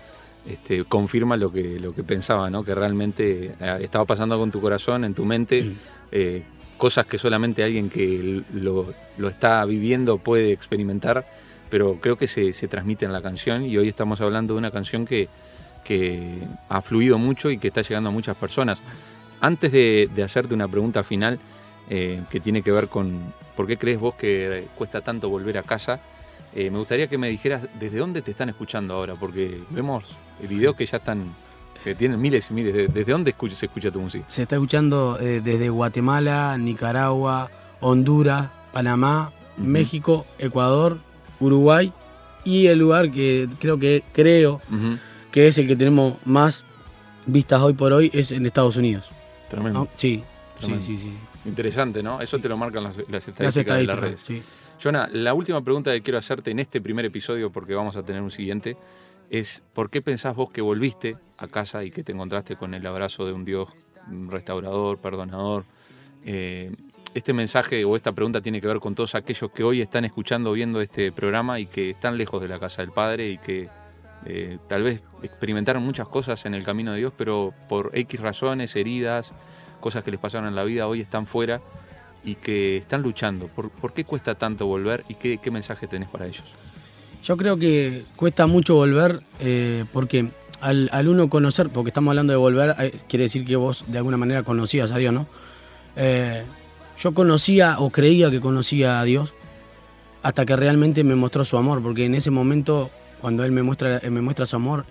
este, 0.48 0.84
confirma 0.84 1.36
lo 1.36 1.52
que, 1.52 1.78
lo 1.80 1.94
que 1.94 2.02
pensaba, 2.02 2.50
¿no? 2.50 2.64
que 2.64 2.74
realmente 2.74 3.54
eh, 3.60 3.78
estaba 3.80 4.04
pasando 4.04 4.38
con 4.38 4.50
tu 4.50 4.60
corazón, 4.60 5.04
en 5.04 5.14
tu 5.14 5.24
mente, 5.24 5.72
eh, 6.12 6.42
cosas 6.76 7.06
que 7.06 7.18
solamente 7.18 7.64
alguien 7.64 7.90
que 7.90 8.42
lo, 8.52 8.92
lo, 9.18 9.28
está 9.28 9.64
viviendo 9.64 10.18
puede 10.18 10.52
experimentar, 10.52 11.26
pero 11.68 11.98
creo 12.00 12.16
que 12.16 12.26
se, 12.26 12.52
se, 12.52 12.68
transmite 12.68 13.04
en 13.04 13.12
la 13.12 13.22
canción 13.22 13.64
y 13.64 13.76
hoy 13.76 13.88
estamos 13.88 14.20
hablando 14.20 14.54
de 14.54 14.58
una 14.58 14.70
canción 14.70 15.04
que, 15.04 15.28
que 15.84 16.38
ha 16.68 16.80
fluido 16.80 17.18
mucho 17.18 17.50
y 17.50 17.58
que 17.58 17.68
está 17.68 17.82
llegando 17.82 18.10
a 18.10 18.12
muchas 18.12 18.36
personas. 18.36 18.82
Antes 19.40 19.72
de, 19.72 20.10
hacerte 20.24 20.54
una 20.54 20.68
pregunta 20.68 21.04
final 21.04 21.38
eh, 21.88 22.22
que 22.30 22.40
tiene 22.40 22.62
que 22.62 22.72
ver 22.72 22.88
con 22.88 23.32
por 23.54 23.66
qué 23.66 23.76
crees 23.76 24.00
vos 24.00 24.14
que 24.14 24.66
cuesta 24.76 25.00
tanto 25.00 25.28
volver 25.28 25.58
a 25.58 25.62
casa, 25.62 26.00
eh, 26.54 26.70
me 26.70 26.78
gustaría 26.78 27.06
que 27.06 27.18
me 27.18 27.28
dijeras 27.28 27.68
desde 27.78 27.98
dónde 27.98 28.22
te 28.22 28.30
están 28.30 28.48
escuchando 28.48 28.94
ahora, 28.94 29.14
porque 29.14 29.60
vemos 29.70 30.04
videos 30.40 30.76
que 30.76 30.86
ya 30.86 30.98
están, 30.98 31.24
que 31.82 31.94
tienen 31.94 32.20
miles 32.20 32.50
y 32.50 32.54
miles. 32.54 32.74
¿Desde 32.92 33.12
dónde 33.12 33.30
escucha, 33.30 33.54
se 33.54 33.66
escucha 33.66 33.90
tu 33.90 34.00
música? 34.00 34.24
Se 34.28 34.42
está 34.42 34.56
escuchando 34.56 35.18
eh, 35.20 35.40
desde 35.42 35.68
Guatemala, 35.68 36.56
Nicaragua, 36.58 37.50
Honduras, 37.80 38.50
Panamá, 38.72 39.32
uh 39.56 39.60
-huh. 39.60 39.64
México, 39.64 40.26
Ecuador, 40.38 40.98
Uruguay 41.40 41.92
y 42.44 42.66
el 42.66 42.78
lugar 42.78 43.10
que 43.10 43.48
creo 43.58 43.78
que 43.78 44.02
creo 44.12 44.60
uh 44.70 44.74
-huh. 44.74 44.98
que 45.30 45.48
es 45.48 45.58
el 45.58 45.66
que 45.66 45.76
tenemos 45.76 46.16
más 46.24 46.64
vistas 47.26 47.60
hoy 47.60 47.74
por 47.74 47.92
hoy 47.92 48.10
es 48.12 48.32
en 48.32 48.46
Estados 48.46 48.76
Unidos. 48.76 49.10
Tremendo. 49.48 49.80
¿No? 49.80 49.88
Sí, 49.96 50.22
Tremendo. 50.58 50.84
sí, 50.84 50.96
sí, 50.96 51.02
sí. 51.04 51.12
Interesante, 51.48 52.02
¿no? 52.02 52.20
Eso 52.20 52.38
te 52.38 52.48
lo 52.48 52.56
marcan 52.56 52.82
las, 52.84 52.96
las 52.96 53.28
estadísticas, 53.28 53.44
las 53.44 53.56
estadísticas 53.56 53.78
de 53.78 53.84
las 53.84 53.98
redes. 54.00 54.20
Sí. 54.20 54.42
Jonah, 54.82 55.08
la 55.12 55.32
última 55.32 55.62
pregunta 55.62 55.92
que 55.92 56.02
quiero 56.02 56.18
hacerte 56.18 56.50
en 56.50 56.58
este 56.58 56.80
primer 56.80 57.04
episodio, 57.04 57.50
porque 57.50 57.74
vamos 57.74 57.96
a 57.96 58.02
tener 58.02 58.20
un 58.20 58.30
siguiente, 58.30 58.76
es 59.30 59.62
¿por 59.74 59.90
qué 59.90 60.02
pensás 60.02 60.36
vos 60.36 60.50
que 60.50 60.60
volviste 60.60 61.16
a 61.38 61.48
casa 61.48 61.84
y 61.84 61.90
que 61.90 62.02
te 62.02 62.12
encontraste 62.12 62.56
con 62.56 62.74
el 62.74 62.86
abrazo 62.86 63.26
de 63.26 63.32
un 63.32 63.44
Dios 63.44 63.68
restaurador, 64.28 64.98
perdonador? 64.98 65.64
Eh, 66.24 66.72
este 67.14 67.32
mensaje 67.32 67.84
o 67.84 67.96
esta 67.96 68.12
pregunta 68.12 68.40
tiene 68.40 68.60
que 68.60 68.66
ver 68.66 68.78
con 68.78 68.94
todos 68.94 69.14
aquellos 69.14 69.50
que 69.50 69.64
hoy 69.64 69.80
están 69.80 70.04
escuchando, 70.04 70.52
viendo 70.52 70.80
este 70.80 71.12
programa 71.12 71.58
y 71.58 71.66
que 71.66 71.90
están 71.90 72.18
lejos 72.18 72.42
de 72.42 72.48
la 72.48 72.58
casa 72.58 72.82
del 72.82 72.92
Padre 72.92 73.30
y 73.30 73.38
que 73.38 73.68
eh, 74.26 74.58
tal 74.68 74.82
vez 74.82 75.02
experimentaron 75.22 75.82
muchas 75.82 76.08
cosas 76.08 76.44
en 76.44 76.54
el 76.54 76.62
camino 76.62 76.92
de 76.92 76.98
Dios, 76.98 77.12
pero 77.16 77.54
por 77.68 77.90
X 77.94 78.20
razones, 78.20 78.76
heridas, 78.76 79.32
cosas 79.80 80.04
que 80.04 80.10
les 80.10 80.20
pasaron 80.20 80.48
en 80.48 80.54
la 80.54 80.64
vida, 80.64 80.88
hoy 80.88 81.00
están 81.00 81.26
fuera 81.26 81.60
y 82.24 82.34
que 82.34 82.76
están 82.76 83.02
luchando? 83.02 83.46
¿Por, 83.46 83.92
qué 83.94 84.04
cuesta 84.04 84.34
tanto 84.34 84.66
volver 84.66 85.04
y 85.08 85.14
qué, 85.14 85.38
qué, 85.38 85.50
mensaje 85.50 85.86
tenés 85.86 86.08
para 86.08 86.26
ellos? 86.26 86.44
Yo 87.26 87.36
creo 87.36 87.56
que 87.56 88.04
cuesta 88.14 88.46
mucho 88.46 88.76
volver 88.76 89.20
eh, 89.40 89.84
porque 89.92 90.30
al, 90.60 90.88
al, 90.92 91.08
uno 91.08 91.28
conocer, 91.28 91.70
porque 91.70 91.88
estamos 91.90 92.12
hablando 92.12 92.32
de 92.32 92.36
volver, 92.36 92.76
eh, 92.78 92.92
quiere 93.08 93.24
decir 93.24 93.44
que 93.44 93.56
vos 93.56 93.84
de 93.88 93.98
alguna 93.98 94.16
manera 94.16 94.44
conocías 94.44 94.92
a 94.92 94.98
Dios, 94.98 95.12
¿no? 95.12 95.26
Eh, 95.96 96.44
yo 97.02 97.14
conocía 97.14 97.80
o 97.80 97.90
creía 97.90 98.30
que 98.30 98.40
conocía 98.40 99.00
a 99.00 99.04
Dios 99.04 99.34
hasta 100.22 100.46
que 100.46 100.54
realmente 100.54 101.02
me 101.02 101.16
mostró 101.16 101.44
su 101.44 101.56
amor, 101.56 101.82
porque 101.82 102.04
en 102.04 102.14
ese 102.14 102.30
momento, 102.30 102.90
cuando 103.20 103.42
Él 103.42 103.50
me 103.50 103.64
muestra, 103.64 104.00
me 104.08 104.20
muestra 104.20 104.46
su 104.46 104.54
amor, 104.54 104.84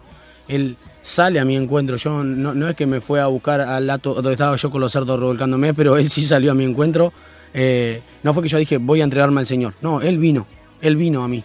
Él 0.49 0.75
sale 1.01 1.39
a 1.39 1.45
mi 1.45 1.55
encuentro. 1.55 1.95
Yo 1.95 2.21
no, 2.21 2.53
no 2.53 2.67
es 2.67 2.75
que 2.75 2.85
me 2.85 2.99
fue 2.99 3.21
a 3.21 3.27
buscar 3.27 3.61
al 3.61 3.87
lato 3.87 4.13
donde 4.13 4.33
estaba 4.33 4.57
yo 4.57 4.69
con 4.69 4.81
los 4.81 4.91
cerdos 4.91 5.17
revolcándome, 5.17 5.73
pero 5.73 5.95
Él 5.95 6.09
sí 6.09 6.21
salió 6.21 6.51
a 6.51 6.53
mi 6.53 6.65
encuentro. 6.65 7.13
Eh, 7.53 8.01
no 8.23 8.33
fue 8.33 8.43
que 8.43 8.49
yo 8.49 8.57
dije, 8.57 8.77
voy 8.77 8.99
a 8.99 9.05
entregarme 9.05 9.39
al 9.39 9.47
Señor. 9.47 9.73
No, 9.81 10.01
Él 10.01 10.17
vino, 10.17 10.45
Él 10.81 10.97
vino 10.97 11.23
a 11.23 11.29
mí. 11.29 11.41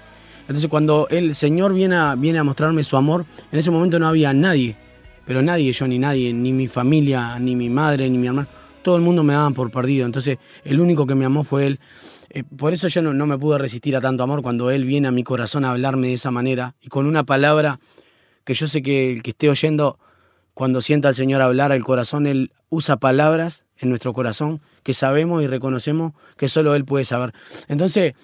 Entonces 0.51 0.69
cuando 0.69 1.07
el 1.11 1.37
Señor 1.37 1.73
viene 1.73 1.95
a, 1.95 2.17
viene 2.17 2.41
a 2.41 2.43
mostrarme 2.43 2.83
su 2.83 2.97
amor, 2.97 3.25
en 3.53 3.61
ese 3.61 3.71
momento 3.71 4.01
no 4.01 4.09
había 4.09 4.33
nadie, 4.35 4.75
pero 5.25 5.43
nadie, 5.43 5.73
yo 5.73 5.87
ni 5.87 5.97
nadie, 5.97 6.33
ni 6.33 6.53
mi 6.53 6.67
familia, 6.67 7.39
ni 7.39 7.55
mi 7.55 7.71
madre, 7.71 8.11
ni 8.11 8.19
mi 8.19 8.27
hermano, 8.27 8.49
todo 8.83 8.97
el 8.97 9.03
mundo 9.03 9.23
me 9.23 9.33
daban 9.33 9.55
por 9.55 9.71
perdido. 9.71 10.07
Entonces 10.07 10.39
el 10.65 10.81
único 10.81 11.07
que 11.07 11.15
me 11.15 11.25
amó 11.25 11.45
fue 11.45 11.69
Él. 11.69 11.81
Eh, 12.31 12.43
por 12.43 12.73
eso 12.73 12.89
yo 12.89 13.01
no, 13.01 13.15
no, 13.15 13.27
me 13.27 13.39
pude 13.39 13.59
resistir 13.59 13.95
a 13.95 14.01
tanto 14.01 14.25
amor 14.25 14.43
cuando 14.43 14.73
Él 14.73 14.87
viene 14.87 15.07
a 15.07 15.13
mi 15.13 15.23
corazón 15.23 15.65
a 15.65 15.71
hablarme 15.71 16.09
de 16.09 16.15
esa 16.15 16.33
manera 16.33 16.75
y 16.81 16.89
con 16.89 17.07
una 17.07 17.23
palabra 17.23 17.79
que 18.43 18.55
yo 18.55 18.67
sé 18.67 18.83
que 18.83 19.13
el 19.13 19.23
que 19.23 19.31
esté 19.31 19.51
oyendo, 19.51 20.01
cuando 20.53 20.81
sienta 20.81 21.07
al 21.07 21.15
Señor 21.15 21.43
hablar 21.43 21.71
al 21.71 21.85
corazón, 21.85 22.27
Él 22.27 22.51
usa 22.71 22.97
palabras 22.97 23.67
en 23.79 23.89
nuestro 23.89 24.13
corazón 24.13 24.61
que 24.83 24.95
sabemos 24.95 25.45
y 25.45 25.47
reconocemos 25.47 26.13
que 26.37 26.49
solo 26.49 26.75
Él 26.75 26.85
puede 26.85 27.05
saber. 27.05 27.35
Entonces, 27.69 28.15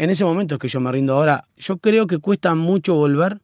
en 0.00 0.08
ese 0.08 0.24
momento 0.24 0.54
es 0.54 0.58
que 0.58 0.68
yo 0.68 0.80
me 0.80 0.90
rindo. 0.90 1.12
Ahora, 1.12 1.44
yo 1.58 1.76
creo 1.76 2.06
que 2.06 2.16
cuesta 2.16 2.54
mucho 2.54 2.94
volver. 2.94 3.42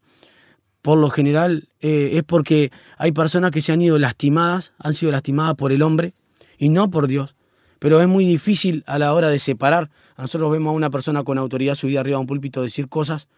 Por 0.81 0.97
lo 0.97 1.11
general 1.11 1.69
eh, 1.81 2.12
es 2.14 2.23
porque 2.23 2.73
hay 2.97 3.12
personas 3.12 3.51
que 3.51 3.61
se 3.61 3.73
han 3.73 3.83
ido 3.83 3.99
lastimadas, 3.99 4.73
han 4.79 4.95
sido 4.95 5.12
lastimadas 5.12 5.55
por 5.57 5.71
el 5.71 5.83
hombre 5.83 6.14
y 6.57 6.71
no 6.71 6.88
por 6.88 7.09
Dios. 7.09 7.35
Pero 7.79 8.01
es 8.01 8.09
muy 8.09 8.25
difícil 8.25 8.85
a 8.87 8.99
la 8.99 9.12
hora 9.12 9.29
de 9.29 9.38
separar. 9.38 9.90
Nosotros 10.16 10.51
vemos 10.51 10.71
a 10.71 10.77
una 10.77 10.88
persona 10.88 11.25
con 11.25 11.37
autoridad 11.37 11.75
subida 11.75 12.01
arriba 12.01 12.16
a 12.16 12.21
un 12.21 12.27
púlpito 12.27 12.62
decir 12.62 12.88
cosas 12.88 13.29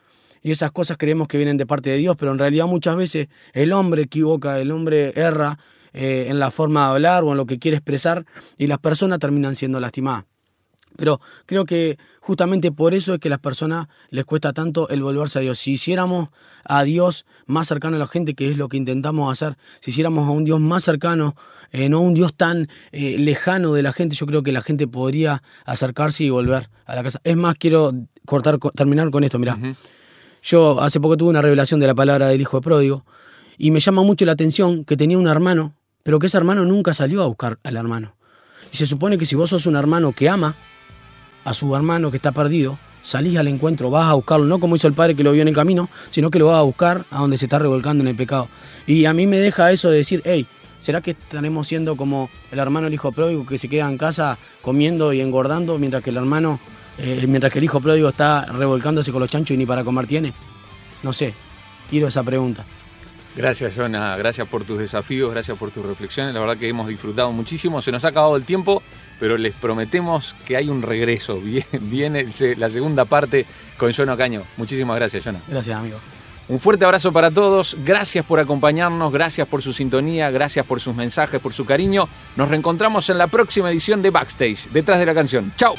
y 0.40 0.52
esas 0.52 0.70
cosas 0.70 0.96
creemos 0.96 1.26
que 1.26 1.38
vienen 1.38 1.56
de 1.56 1.66
parte 1.66 1.90
de 1.90 1.96
Dios, 1.96 2.14
pero 2.16 2.30
en 2.30 2.38
realidad 2.38 2.66
muchas 2.66 2.94
veces 2.94 3.26
el 3.52 3.72
hombre 3.72 4.02
equivoca, 4.02 4.60
el 4.60 4.70
hombre 4.70 5.12
erra 5.16 5.58
eh, 5.92 6.26
en 6.28 6.38
la 6.38 6.52
forma 6.52 6.86
de 6.86 6.92
hablar 6.92 7.24
o 7.24 7.32
en 7.32 7.36
lo 7.36 7.46
que 7.46 7.58
quiere 7.58 7.78
expresar 7.78 8.24
y 8.56 8.68
las 8.68 8.78
personas 8.78 9.18
terminan 9.18 9.56
siendo 9.56 9.80
lastimadas. 9.80 10.26
Pero 10.98 11.20
creo 11.46 11.64
que 11.64 11.96
justamente 12.18 12.72
por 12.72 12.92
eso 12.92 13.14
es 13.14 13.20
que 13.20 13.28
a 13.28 13.30
las 13.30 13.38
personas 13.38 13.86
les 14.10 14.24
cuesta 14.24 14.52
tanto 14.52 14.88
el 14.88 15.00
volverse 15.00 15.38
a 15.38 15.42
Dios. 15.42 15.56
Si 15.60 15.74
hiciéramos 15.74 16.30
a 16.64 16.82
Dios 16.82 17.24
más 17.46 17.68
cercano 17.68 17.94
a 17.94 18.00
la 18.00 18.08
gente, 18.08 18.34
que 18.34 18.50
es 18.50 18.58
lo 18.58 18.68
que 18.68 18.78
intentamos 18.78 19.30
hacer, 19.30 19.56
si 19.78 19.92
hiciéramos 19.92 20.26
a 20.26 20.32
un 20.32 20.42
Dios 20.42 20.58
más 20.58 20.82
cercano, 20.82 21.36
eh, 21.70 21.88
no 21.88 22.00
un 22.00 22.14
Dios 22.14 22.34
tan 22.34 22.68
eh, 22.90 23.16
lejano 23.16 23.74
de 23.74 23.84
la 23.84 23.92
gente, 23.92 24.16
yo 24.16 24.26
creo 24.26 24.42
que 24.42 24.50
la 24.50 24.60
gente 24.60 24.88
podría 24.88 25.44
acercarse 25.64 26.24
y 26.24 26.30
volver 26.30 26.68
a 26.84 26.96
la 26.96 27.04
casa. 27.04 27.20
Es 27.22 27.36
más, 27.36 27.54
quiero 27.54 27.92
cortar, 28.26 28.58
terminar 28.74 29.08
con 29.12 29.22
esto, 29.22 29.38
mira. 29.38 29.54
Uh 29.54 29.58
-huh. 29.58 29.76
Yo 30.42 30.80
hace 30.80 30.98
poco 30.98 31.16
tuve 31.16 31.30
una 31.30 31.42
revelación 31.42 31.78
de 31.78 31.86
la 31.86 31.94
palabra 31.94 32.26
del 32.26 32.40
Hijo 32.40 32.56
de 32.56 32.62
Pródigo 32.62 33.04
y 33.56 33.70
me 33.70 33.78
llama 33.78 34.02
mucho 34.02 34.24
la 34.24 34.32
atención 34.32 34.84
que 34.84 34.96
tenía 34.96 35.16
un 35.16 35.28
hermano, 35.28 35.76
pero 36.02 36.18
que 36.18 36.26
ese 36.26 36.38
hermano 36.38 36.64
nunca 36.64 36.92
salió 36.92 37.22
a 37.22 37.26
buscar 37.26 37.60
al 37.62 37.76
hermano. 37.76 38.16
Y 38.72 38.76
se 38.76 38.86
supone 38.86 39.16
que 39.16 39.26
si 39.26 39.36
vos 39.36 39.50
sos 39.50 39.66
un 39.66 39.76
hermano 39.76 40.12
que 40.12 40.28
ama, 40.28 40.56
a 41.48 41.54
su 41.54 41.74
hermano 41.74 42.10
que 42.10 42.18
está 42.18 42.32
perdido, 42.32 42.78
salís 43.02 43.38
al 43.38 43.48
encuentro, 43.48 43.90
vas 43.90 44.10
a 44.10 44.14
buscarlo, 44.14 44.44
no 44.44 44.60
como 44.60 44.76
hizo 44.76 44.86
el 44.86 44.92
padre 44.92 45.14
que 45.14 45.22
lo 45.22 45.32
vio 45.32 45.42
en 45.42 45.48
el 45.48 45.54
camino, 45.54 45.88
sino 46.10 46.30
que 46.30 46.38
lo 46.38 46.48
vas 46.48 46.58
a 46.58 46.62
buscar 46.62 47.06
a 47.10 47.20
donde 47.20 47.38
se 47.38 47.46
está 47.46 47.58
revolcando 47.58 48.04
en 48.04 48.08
el 48.08 48.16
pecado. 48.16 48.48
Y 48.86 49.06
a 49.06 49.14
mí 49.14 49.26
me 49.26 49.38
deja 49.38 49.72
eso 49.72 49.90
de 49.90 49.96
decir, 49.96 50.20
hey, 50.26 50.46
¿será 50.78 51.00
que 51.00 51.12
estaremos 51.12 51.66
siendo 51.66 51.96
como 51.96 52.28
el 52.52 52.58
hermano 52.58 52.86
el 52.86 52.94
hijo 52.94 53.10
pródigo 53.12 53.46
que 53.46 53.56
se 53.56 53.68
queda 53.68 53.88
en 53.88 53.96
casa 53.96 54.38
comiendo 54.60 55.12
y 55.14 55.22
engordando 55.22 55.78
mientras 55.78 56.02
que 56.02 56.10
el 56.10 56.18
hermano, 56.18 56.60
eh, 56.98 57.24
mientras 57.26 57.50
que 57.50 57.60
el 57.60 57.64
hijo 57.64 57.80
pródigo 57.80 58.10
está 58.10 58.44
revolcándose 58.44 59.10
con 59.10 59.20
los 59.20 59.30
chanchos 59.30 59.54
y 59.54 59.58
ni 59.58 59.64
para 59.64 59.84
comer 59.84 60.06
tiene? 60.06 60.34
No 61.02 61.14
sé, 61.14 61.32
tiro 61.88 62.08
esa 62.08 62.22
pregunta. 62.22 62.64
Gracias, 63.38 63.72
Jonah. 63.76 64.16
Gracias 64.16 64.48
por 64.48 64.64
tus 64.64 64.78
desafíos, 64.78 65.30
gracias 65.30 65.56
por 65.56 65.70
tus 65.70 65.86
reflexiones. 65.86 66.34
La 66.34 66.40
verdad 66.40 66.56
que 66.56 66.68
hemos 66.68 66.88
disfrutado 66.88 67.30
muchísimo. 67.30 67.80
Se 67.80 67.92
nos 67.92 68.04
ha 68.04 68.08
acabado 68.08 68.36
el 68.36 68.42
tiempo, 68.42 68.82
pero 69.18 69.36
les 69.36 69.54
prometemos 69.54 70.34
que 70.46 70.56
hay 70.56 70.68
un 70.68 70.82
regreso. 70.82 71.40
Viene 71.72 72.26
la 72.56 72.70
segunda 72.70 73.04
parte 73.04 73.46
con 73.76 73.92
Jonah 73.92 74.16
Caño. 74.16 74.42
Muchísimas 74.56 74.96
gracias, 74.96 75.24
Jonah. 75.24 75.40
Gracias, 75.48 75.78
amigo. 75.78 75.98
Un 76.48 76.58
fuerte 76.58 76.84
abrazo 76.86 77.12
para 77.12 77.30
todos. 77.30 77.76
Gracias 77.84 78.24
por 78.24 78.40
acompañarnos, 78.40 79.12
gracias 79.12 79.46
por 79.46 79.62
su 79.62 79.74
sintonía, 79.74 80.30
gracias 80.30 80.64
por 80.64 80.80
sus 80.80 80.94
mensajes, 80.94 81.40
por 81.40 81.52
su 81.52 81.66
cariño. 81.66 82.08
Nos 82.36 82.48
reencontramos 82.48 83.10
en 83.10 83.18
la 83.18 83.26
próxima 83.26 83.70
edición 83.70 84.00
de 84.00 84.10
Backstage, 84.10 84.68
detrás 84.70 84.98
de 84.98 85.06
la 85.06 85.14
canción. 85.14 85.52
¡Chao! 85.56 85.74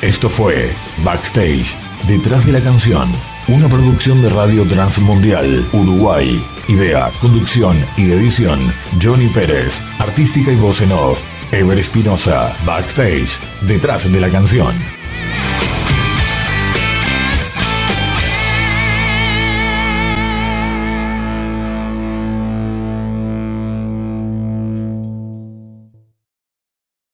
Esto 0.00 0.30
fue 0.30 0.72
Backstage, 1.04 1.76
detrás 2.06 2.46
de 2.46 2.52
la 2.52 2.60
canción, 2.60 3.10
una 3.48 3.68
producción 3.68 4.22
de 4.22 4.30
Radio 4.30 4.66
Transmundial, 4.66 5.68
Uruguay. 5.72 6.57
Idea, 6.68 7.10
conducción 7.22 7.82
y 7.96 8.12
edición, 8.12 8.74
Johnny 9.02 9.28
Pérez. 9.30 9.80
Artística 9.98 10.52
y 10.52 10.56
voz 10.56 10.82
en 10.82 10.92
off, 10.92 11.24
Ever 11.50 11.78
Espinosa. 11.78 12.54
Backstage, 12.66 13.40
detrás 13.62 14.12
de 14.12 14.20
la 14.20 14.28
canción. 14.28 14.97